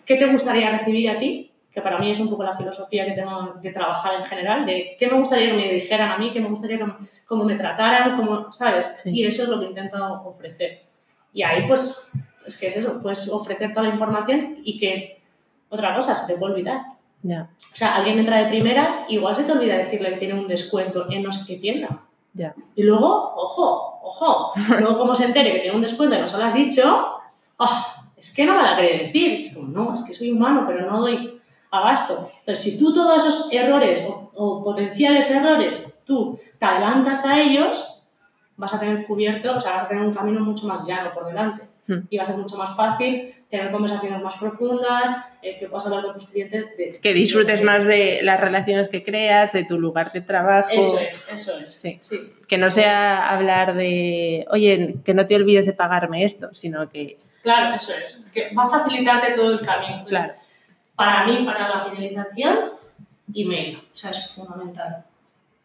[0.06, 1.47] qué te gustaría recibir a ti
[1.78, 4.96] que para mí es un poco la filosofía que tengo de trabajar en general, de
[4.98, 7.54] qué me gustaría que me dijeran a mí, qué me gustaría que me, cómo me
[7.54, 9.06] trataran, cómo, ¿sabes?
[9.06, 10.82] Y eso es lo que intento ofrecer.
[11.32, 12.10] Y ahí, pues,
[12.46, 15.22] es que es eso, pues ofrecer toda la información y que
[15.68, 16.82] otra cosa se te puede olvidar.
[17.22, 17.50] Ya.
[17.72, 21.10] O sea, alguien entra de primeras, igual se te olvida decirle que tiene un descuento
[21.10, 22.02] en no sé qué tienda.
[22.32, 22.54] Ya.
[22.74, 26.38] Y luego, ojo, ojo, luego como se entere que tiene un descuento y no se
[26.38, 27.20] lo has dicho,
[27.56, 29.42] oh, es que no me la quiere decir.
[29.42, 31.37] Es como, no, es que soy humano, pero no doy
[31.70, 32.30] abasto.
[32.40, 34.04] Entonces, si tú todos esos errores
[34.34, 38.02] o, potenciales errores tú te adelantas a ellos,
[38.56, 41.26] vas a tener cubierto, o sea, vas a tener un camino mucho más llano por
[41.26, 41.62] delante.
[41.86, 42.00] Hmm.
[42.10, 45.10] Y va a ser mucho más fácil tener conversaciones más profundas,
[45.40, 46.98] eh, que puedas hablar con tus clientes de...
[47.00, 50.68] Que disfrutes más de las relaciones que creas, de tu lugar de trabajo.
[50.70, 51.74] Eso es, eso es.
[51.74, 51.98] Sí.
[52.02, 52.32] sí.
[52.46, 57.16] Que no sea hablar de, oye, que no te olvides de pagarme esto, sino que...
[57.42, 58.28] Claro, eso es.
[58.34, 60.00] Que va a facilitarte todo el camino.
[60.00, 60.32] Entonces, Claro.
[60.98, 62.72] Para mí, para la fidelización,
[63.32, 63.76] email.
[63.76, 65.04] O sea, es fundamental.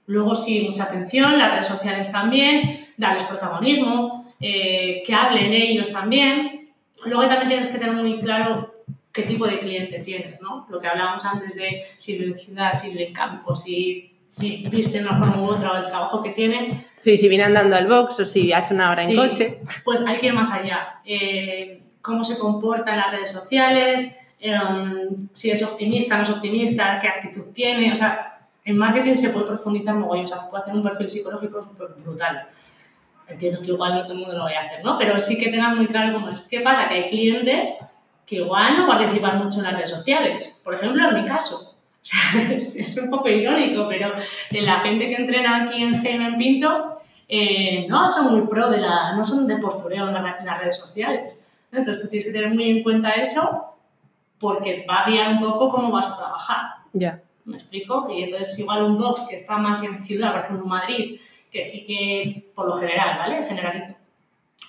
[0.06, 6.70] Luego sí, mucha atención, las redes sociales también, darles protagonismo, eh, que hablen ellos también.
[7.08, 8.76] Luego también tienes que tener muy claro
[9.12, 10.68] qué tipo de cliente tienes, ¿no?
[10.70, 14.68] Lo que hablábamos antes de si vive en ciudad, si vive en campo, si, si
[14.70, 16.86] viste de una forma u otra el trabajo que tiene.
[17.00, 19.62] Sí, si viene andando al box o si hace una hora Sí, en coche.
[19.84, 21.00] Pues hay que ir más allá.
[21.04, 27.00] Eh, cómo se comporta en las redes sociales, em, si es optimista, no es optimista,
[27.02, 27.92] qué actitud tiene.
[27.92, 31.10] O sea, en marketing se puede profundizar mogollón, o sea, se puede hacer un perfil
[31.10, 31.70] psicológico
[32.04, 32.48] brutal.
[33.28, 34.98] Entiendo que igual no todo el mundo lo vaya a hacer, ¿no?
[34.98, 36.42] Pero sí que tengan muy claro cómo es.
[36.42, 36.88] ¿Qué pasa?
[36.88, 37.90] Que hay clientes
[38.26, 40.62] que igual no participan mucho en las redes sociales.
[40.64, 41.70] Por ejemplo, es mi caso.
[42.04, 44.14] O sea, es, es un poco irónico, pero
[44.52, 48.82] la gente que entrena aquí en GM en Pinto eh, no son muy pro de
[48.82, 51.50] la, no son de postureo en, la- en las redes sociales.
[51.72, 53.73] Entonces tú tienes que tener muy en cuenta eso
[54.44, 56.62] porque va a guiar un poco cómo vas a trabajar.
[56.94, 57.22] Ya.
[57.46, 58.08] ¿Me explico?
[58.10, 61.20] Y entonces igual un box que está más en ciudad, por ejemplo Madrid,
[61.52, 63.44] que sí que, por lo general, ¿vale?
[63.44, 63.96] Generalizo.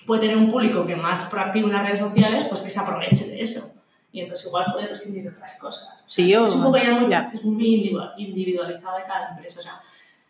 [0.07, 3.25] Puede tener un público que más proactivo en las redes sociales, pues que se aproveche
[3.27, 3.83] de eso.
[4.13, 5.95] Y entonces igual puede prescindir de otras cosas.
[5.95, 7.31] O sea, Sí, es, yo- es un poco ya muy, ya.
[7.35, 9.61] es muy individual- individualizado de cada empresa.
[9.61, 9.81] O sea,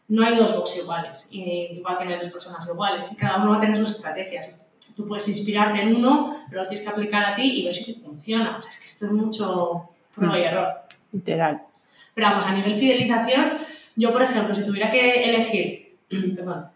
[0.09, 1.43] no hay dos box iguales, y
[1.79, 4.64] igual que no hay dos personas iguales, y cada uno va a tener sus estrategias.
[4.97, 7.93] Tú puedes inspirarte en uno, pero lo tienes que aplicar a ti y ver si
[7.93, 8.57] te funciona.
[8.59, 10.69] O sea, es que esto es mucho prueba y error.
[11.13, 11.63] Literal.
[12.15, 13.53] Pero vamos, a nivel fidelización,
[13.97, 15.97] yo, por ejemplo, si tuviera que elegir,
[16.37, 16.67] perdón,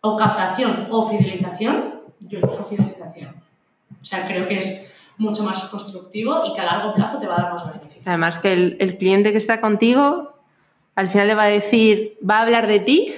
[0.00, 3.34] o captación o fidelización, yo elijo fidelización.
[4.02, 7.38] O sea, creo que es mucho más constructivo y que a largo plazo te va
[7.38, 8.06] a dar más beneficios.
[8.06, 10.34] Además que el, el cliente que está contigo
[10.94, 13.14] al final le va a decir, va a hablar de ti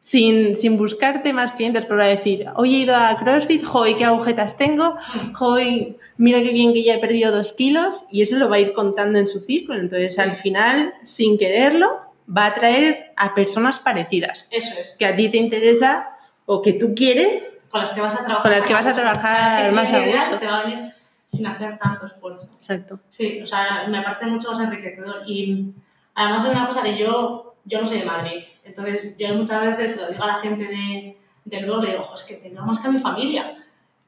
[0.00, 3.94] sin, sin buscarte más clientes, pero va a decir, hoy he ido a CrossFit, hoy
[3.94, 4.96] qué agujetas tengo,
[5.38, 8.60] hoy mira qué bien que ya he perdido dos kilos y eso lo va a
[8.60, 9.78] ir contando en su círculo.
[9.78, 12.00] Entonces al final, sin quererlo,
[12.34, 14.96] va a atraer a personas parecidas Eso es.
[14.98, 16.10] que a ti te interesa
[16.46, 17.66] o que tú quieres.
[17.70, 18.42] Con las que vas a trabajar.
[18.42, 20.38] Con las que vas a trabajar más a gusto.
[20.38, 20.92] Te va a venir
[21.24, 22.50] sin hacer tanto esfuerzo.
[22.56, 22.98] Exacto.
[23.08, 25.22] Sí, o sea, me parece mucho más enriquecedor.
[25.26, 25.72] Y
[26.14, 28.44] además una cosa que yo, yo no soy de Madrid.
[28.64, 32.02] Entonces, yo muchas veces se lo digo a la gente de, del blog, le digo,
[32.02, 33.56] ojo, es que tengo más que a mi familia.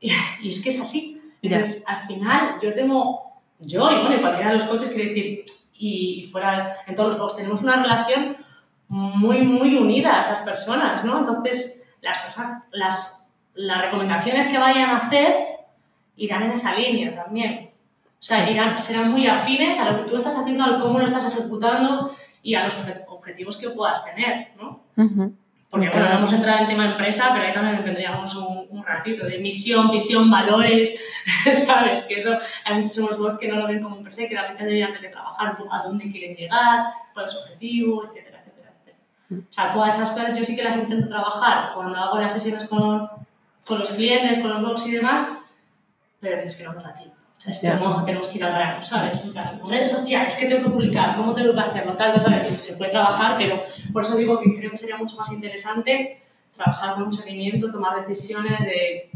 [0.00, 1.20] Y, y es que es así.
[1.42, 1.56] Ya.
[1.56, 3.22] Entonces, al final, yo tengo,
[3.60, 5.44] yo y bueno, y cualquiera de los coches, quiere decir,
[5.74, 8.36] y fuera, en todos los blogs, tenemos una relación
[8.88, 11.18] muy, muy unida a esas personas, ¿no?
[11.18, 15.34] Entonces, las cosas, las, las recomendaciones que vayan a hacer
[16.16, 17.70] irán en esa línea también.
[18.20, 21.04] O sea, irán, serán muy afines a lo que tú estás haciendo, a cómo lo
[21.04, 24.82] estás ejecutando y a los obje- objetivos que puedas tener, ¿no?
[24.96, 25.34] Ujú.
[25.70, 29.24] Porque bueno, no hemos entrado en tema empresa, pero ahí también tendríamos un, un ratito
[29.24, 31.00] de misión, visión, valores,
[31.66, 32.02] ¿sabes?
[32.02, 34.92] Que eso hay muchísimos blogs que no lo ven como empresa y que realmente deberían
[34.92, 39.46] de trabajar un poco a dónde quieren llegar, cuál es su objetivo, etcétera, etcétera, etcétera.
[39.48, 42.66] O sea, todas esas cosas yo sí que las intento trabajar cuando hago las sesiones
[42.66, 43.08] con,
[43.66, 45.38] con los clientes, con los blogs y demás,
[46.20, 47.11] pero veces que no nos da tiempo.
[47.48, 49.24] O sea, como tenemos que ir al grano, ¿sabes?
[49.24, 51.16] En plan, redes sociales, ¿qué tengo que publicar?
[51.16, 51.96] ¿Cómo tengo que hacerlo?
[51.96, 52.44] Tal, tal, tal.
[52.44, 53.62] Se puede trabajar, pero
[53.92, 56.22] por eso digo que creo que sería mucho más interesante
[56.54, 59.10] trabajar con un seguimiento, tomar decisiones de...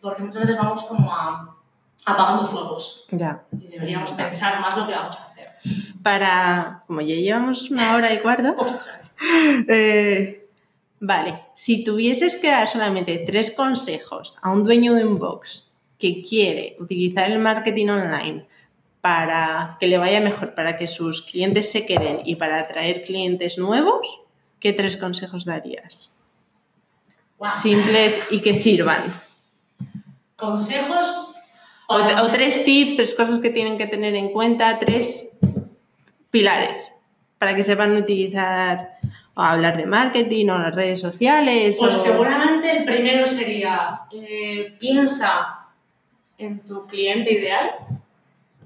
[0.00, 1.56] Porque muchas veces vamos como a,
[2.06, 3.42] apagando fuegos Ya.
[3.52, 5.48] y deberíamos pensar más lo que vamos a hacer.
[6.02, 9.16] Para, como ya llevamos una hora y cuarto, Ostras.
[9.68, 10.46] eh,
[11.00, 15.72] vale, si tuvieses que dar solamente tres consejos a un dueño de un box
[16.04, 18.46] que quiere utilizar el marketing online
[19.00, 23.56] para que le vaya mejor, para que sus clientes se queden y para atraer clientes
[23.56, 24.20] nuevos,
[24.60, 26.14] ¿qué tres consejos darías?
[27.62, 29.02] Simples y que sirvan.
[30.36, 31.34] Consejos
[31.86, 35.36] O, tres tips, tres cosas que tienen que tener en cuenta, tres
[36.30, 36.92] pilares
[37.38, 38.98] para que sepan utilizar
[39.34, 41.76] o hablar de marketing o las redes sociales.
[41.78, 45.63] Pues o- seguramente el primero sería, eh, piensa
[46.38, 47.70] en tu cliente ideal.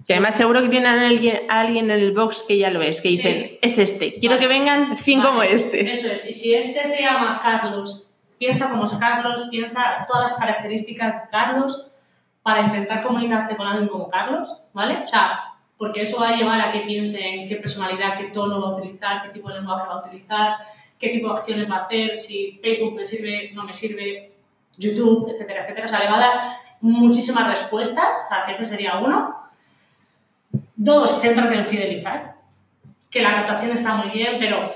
[0.07, 3.11] Que además seguro que tienen alguien, alguien en el box que ya lo es, que
[3.11, 3.17] Sí.
[3.17, 4.41] dicen, es este, quiero Vale.
[4.41, 5.91] que vengan 100 como Vale, este.
[5.93, 6.29] Eso es.
[6.31, 11.21] Y si este se llama Carlos, piensa como es Carlos, piensa todas las características de
[11.31, 11.87] Carlos
[12.43, 14.97] para intentar comunicarte con alguien como Carlos, ¿vale?
[15.05, 15.41] O sea,
[15.77, 19.23] porque eso va a llevar a que piensen qué personalidad, qué tono va a utilizar,
[19.25, 20.57] qué tipo de lenguaje va a utilizar,
[20.99, 24.33] qué tipo de acciones va a hacer, si Facebook me sirve, no me sirve,
[24.79, 25.85] YouTube, etcétera, etcétera.
[25.85, 26.41] O sea, le va a dar
[26.81, 29.37] muchísimas respuestas, o que ese sería uno.
[30.77, 32.37] Dos, céntrate en fidelizar,
[33.11, 34.71] que la captación está muy bien, pero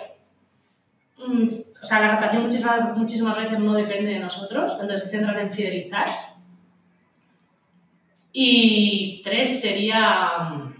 [1.18, 1.44] mm,
[1.80, 6.04] o sea, la captación muchísimas, muchísimas veces no depende de nosotros, entonces céntrate en fidelizar.
[8.32, 10.72] Y tres sería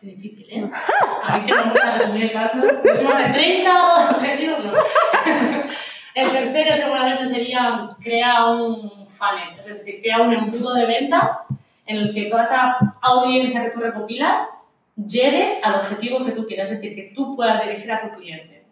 [0.00, 0.70] Qué difícil, ¿eh?
[1.24, 2.66] A mí que no me gusta resumir tanto.
[2.84, 4.64] Es más de 30 objetivos.
[6.16, 11.42] El tercero seguramente sería crear un funnel, es decir, crear un embudo de venta
[11.84, 14.64] en el que toda esa audiencia que tú recopilas
[14.96, 18.64] llegue al objetivo que tú quieras, es decir, que tú puedas dirigir a tu cliente.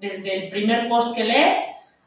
[0.00, 1.56] Desde el primer post que lee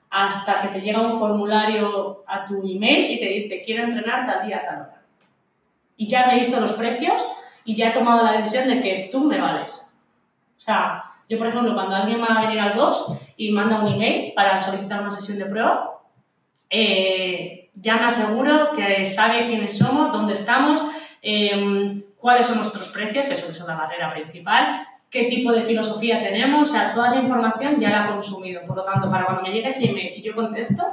[0.10, 4.48] hasta que te llega un formulario a tu email y te dice, quiero entrenar tal
[4.48, 5.04] día, tal hora.
[5.96, 7.24] Y ya he visto los precios
[7.66, 10.02] y ya he tomado la decisión de que tú me vales.
[10.58, 13.94] O sea, yo, por ejemplo, cuando alguien va a venir al box y manda un
[13.94, 16.02] email para solicitar una sesión de prueba,
[16.70, 20.82] eh, ya me aseguro que sabe quiénes somos, dónde estamos,
[21.22, 26.20] em, cuáles son nuestros precios, que suele ser la barrera principal, qué tipo de filosofía
[26.20, 28.64] tenemos, o sea, toda esa información ya la ha consumido.
[28.68, 30.84] Por lo tanto, para cuando me llegue ese email y yo contesto,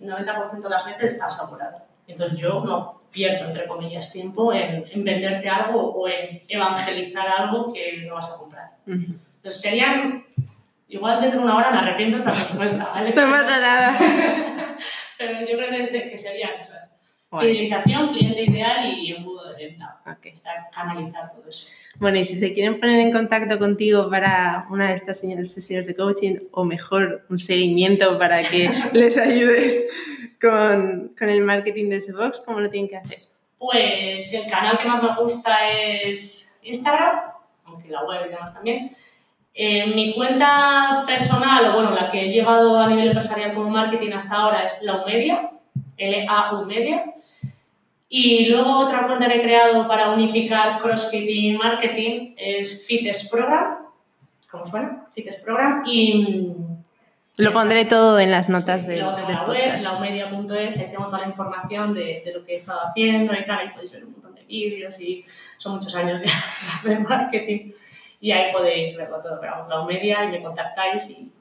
[0.00, 1.82] el 90% de las veces está asegurado.
[2.08, 8.04] Entonces yo no pierdo, entre comillas, tiempo en, venderte algo o en evangelizar algo que
[8.08, 8.70] no vas a comprar.
[9.42, 10.24] Entonces serían,
[10.86, 13.08] igual dentro de una hora me arrepiento de esta respuesta, ¿vale?
[13.10, 13.98] No pasa nada.
[15.18, 16.52] Pero yo creo que, serían
[17.40, 20.00] Fidelización, cliente ideal y embudo de venta.
[20.18, 20.32] Okay.
[20.32, 21.66] O sea, canalizar todo eso.
[21.98, 25.96] Bueno, y si se quieren poner en contacto contigo para una de estas sesiones de
[25.96, 29.82] coaching o mejor un seguimiento para que les ayudes
[30.40, 33.18] con, con, el marketing de ese box, ¿cómo lo tienen que hacer?
[33.58, 37.22] Pues el canal que más me gusta es Instagram,
[37.64, 38.94] aunque la web y demás también.
[39.54, 44.12] Eh, mi cuenta personal, o bueno, la que he llevado a nivel empresarial como marketing
[44.12, 45.50] hasta ahora es la Media,
[45.96, 47.04] L-A-U Media.
[48.08, 53.78] Y luego otra cuenta que he creado para unificar CrossFit y marketing es Fitness Program.
[54.50, 55.06] ¿Cómo suena?
[55.14, 55.82] Fitness Program.
[55.86, 56.54] Y
[57.38, 61.20] lo pondré todo en las notas de, luego tengo la web, laumedia.es, ahí tengo toda
[61.20, 64.12] la información de, de, lo que he estado haciendo y tal, ahí podéis ver un
[64.12, 65.24] montón de vídeos y
[65.56, 66.32] son muchos años ya
[66.88, 67.72] de marketing
[68.22, 71.32] y ahí podéis verlo todo, pero vamos, laumedia y me contactáis y,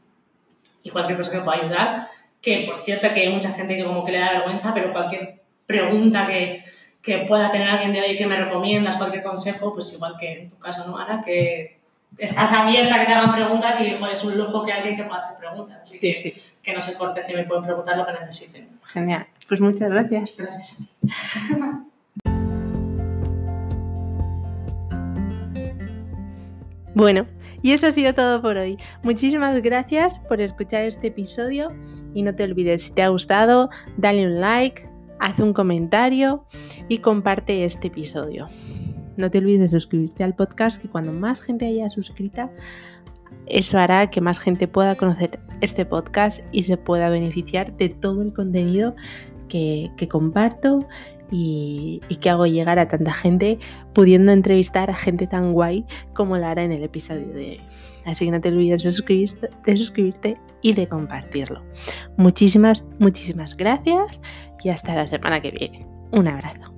[0.82, 2.08] y cualquier cosa que os pueda ayudar,
[2.42, 5.42] que por cierto que hay mucha gente que como que le da vergüenza, pero cualquier
[5.68, 6.64] pregunta que,
[7.04, 10.50] que pueda tener alguien de hoy que me recomiendas, cualquier consejo, pues igual que en
[10.50, 11.22] tu caso, ¿no, Ana?
[11.24, 11.78] Que
[12.18, 15.28] estás abierta a que te hagan preguntas y es un lujo que alguien que pueda
[15.28, 15.80] hacer preguntas.
[15.84, 16.44] Así sí, que, sí.
[16.64, 18.80] que no se corte, que me pueden preguntar lo que necesiten.
[18.88, 19.22] Genial.
[19.48, 20.40] Pues muchas gracias.
[20.40, 20.98] Gracias.
[26.94, 27.26] Bueno,
[27.62, 28.78] y eso ha sido todo por hoy.
[29.04, 31.72] Muchísimas gracias por escuchar este episodio
[32.14, 34.90] y no te olvides, si te ha gustado, dale un like,
[35.20, 36.46] haz un comentario
[36.90, 38.50] y comparte este episodio.
[39.16, 42.52] No te olvides de suscribirte al podcast, que cuando más gente haya suscrita,
[43.46, 48.22] eso hará que más gente pueda conocer este podcast y se pueda beneficiar de todo
[48.22, 48.96] el contenido
[49.48, 50.88] que, comparto
[51.32, 53.58] y, que hago llegar a tanta gente,
[53.94, 57.62] pudiendo entrevistar a gente tan guay como la hará en el episodio de hoy.
[58.06, 61.64] Así que no te olvides de suscribirte y de compartirlo.
[62.18, 64.22] Muchísimas, muchísimas gracias
[64.64, 65.88] y hasta la semana que viene.
[66.12, 66.72] Un abrazo.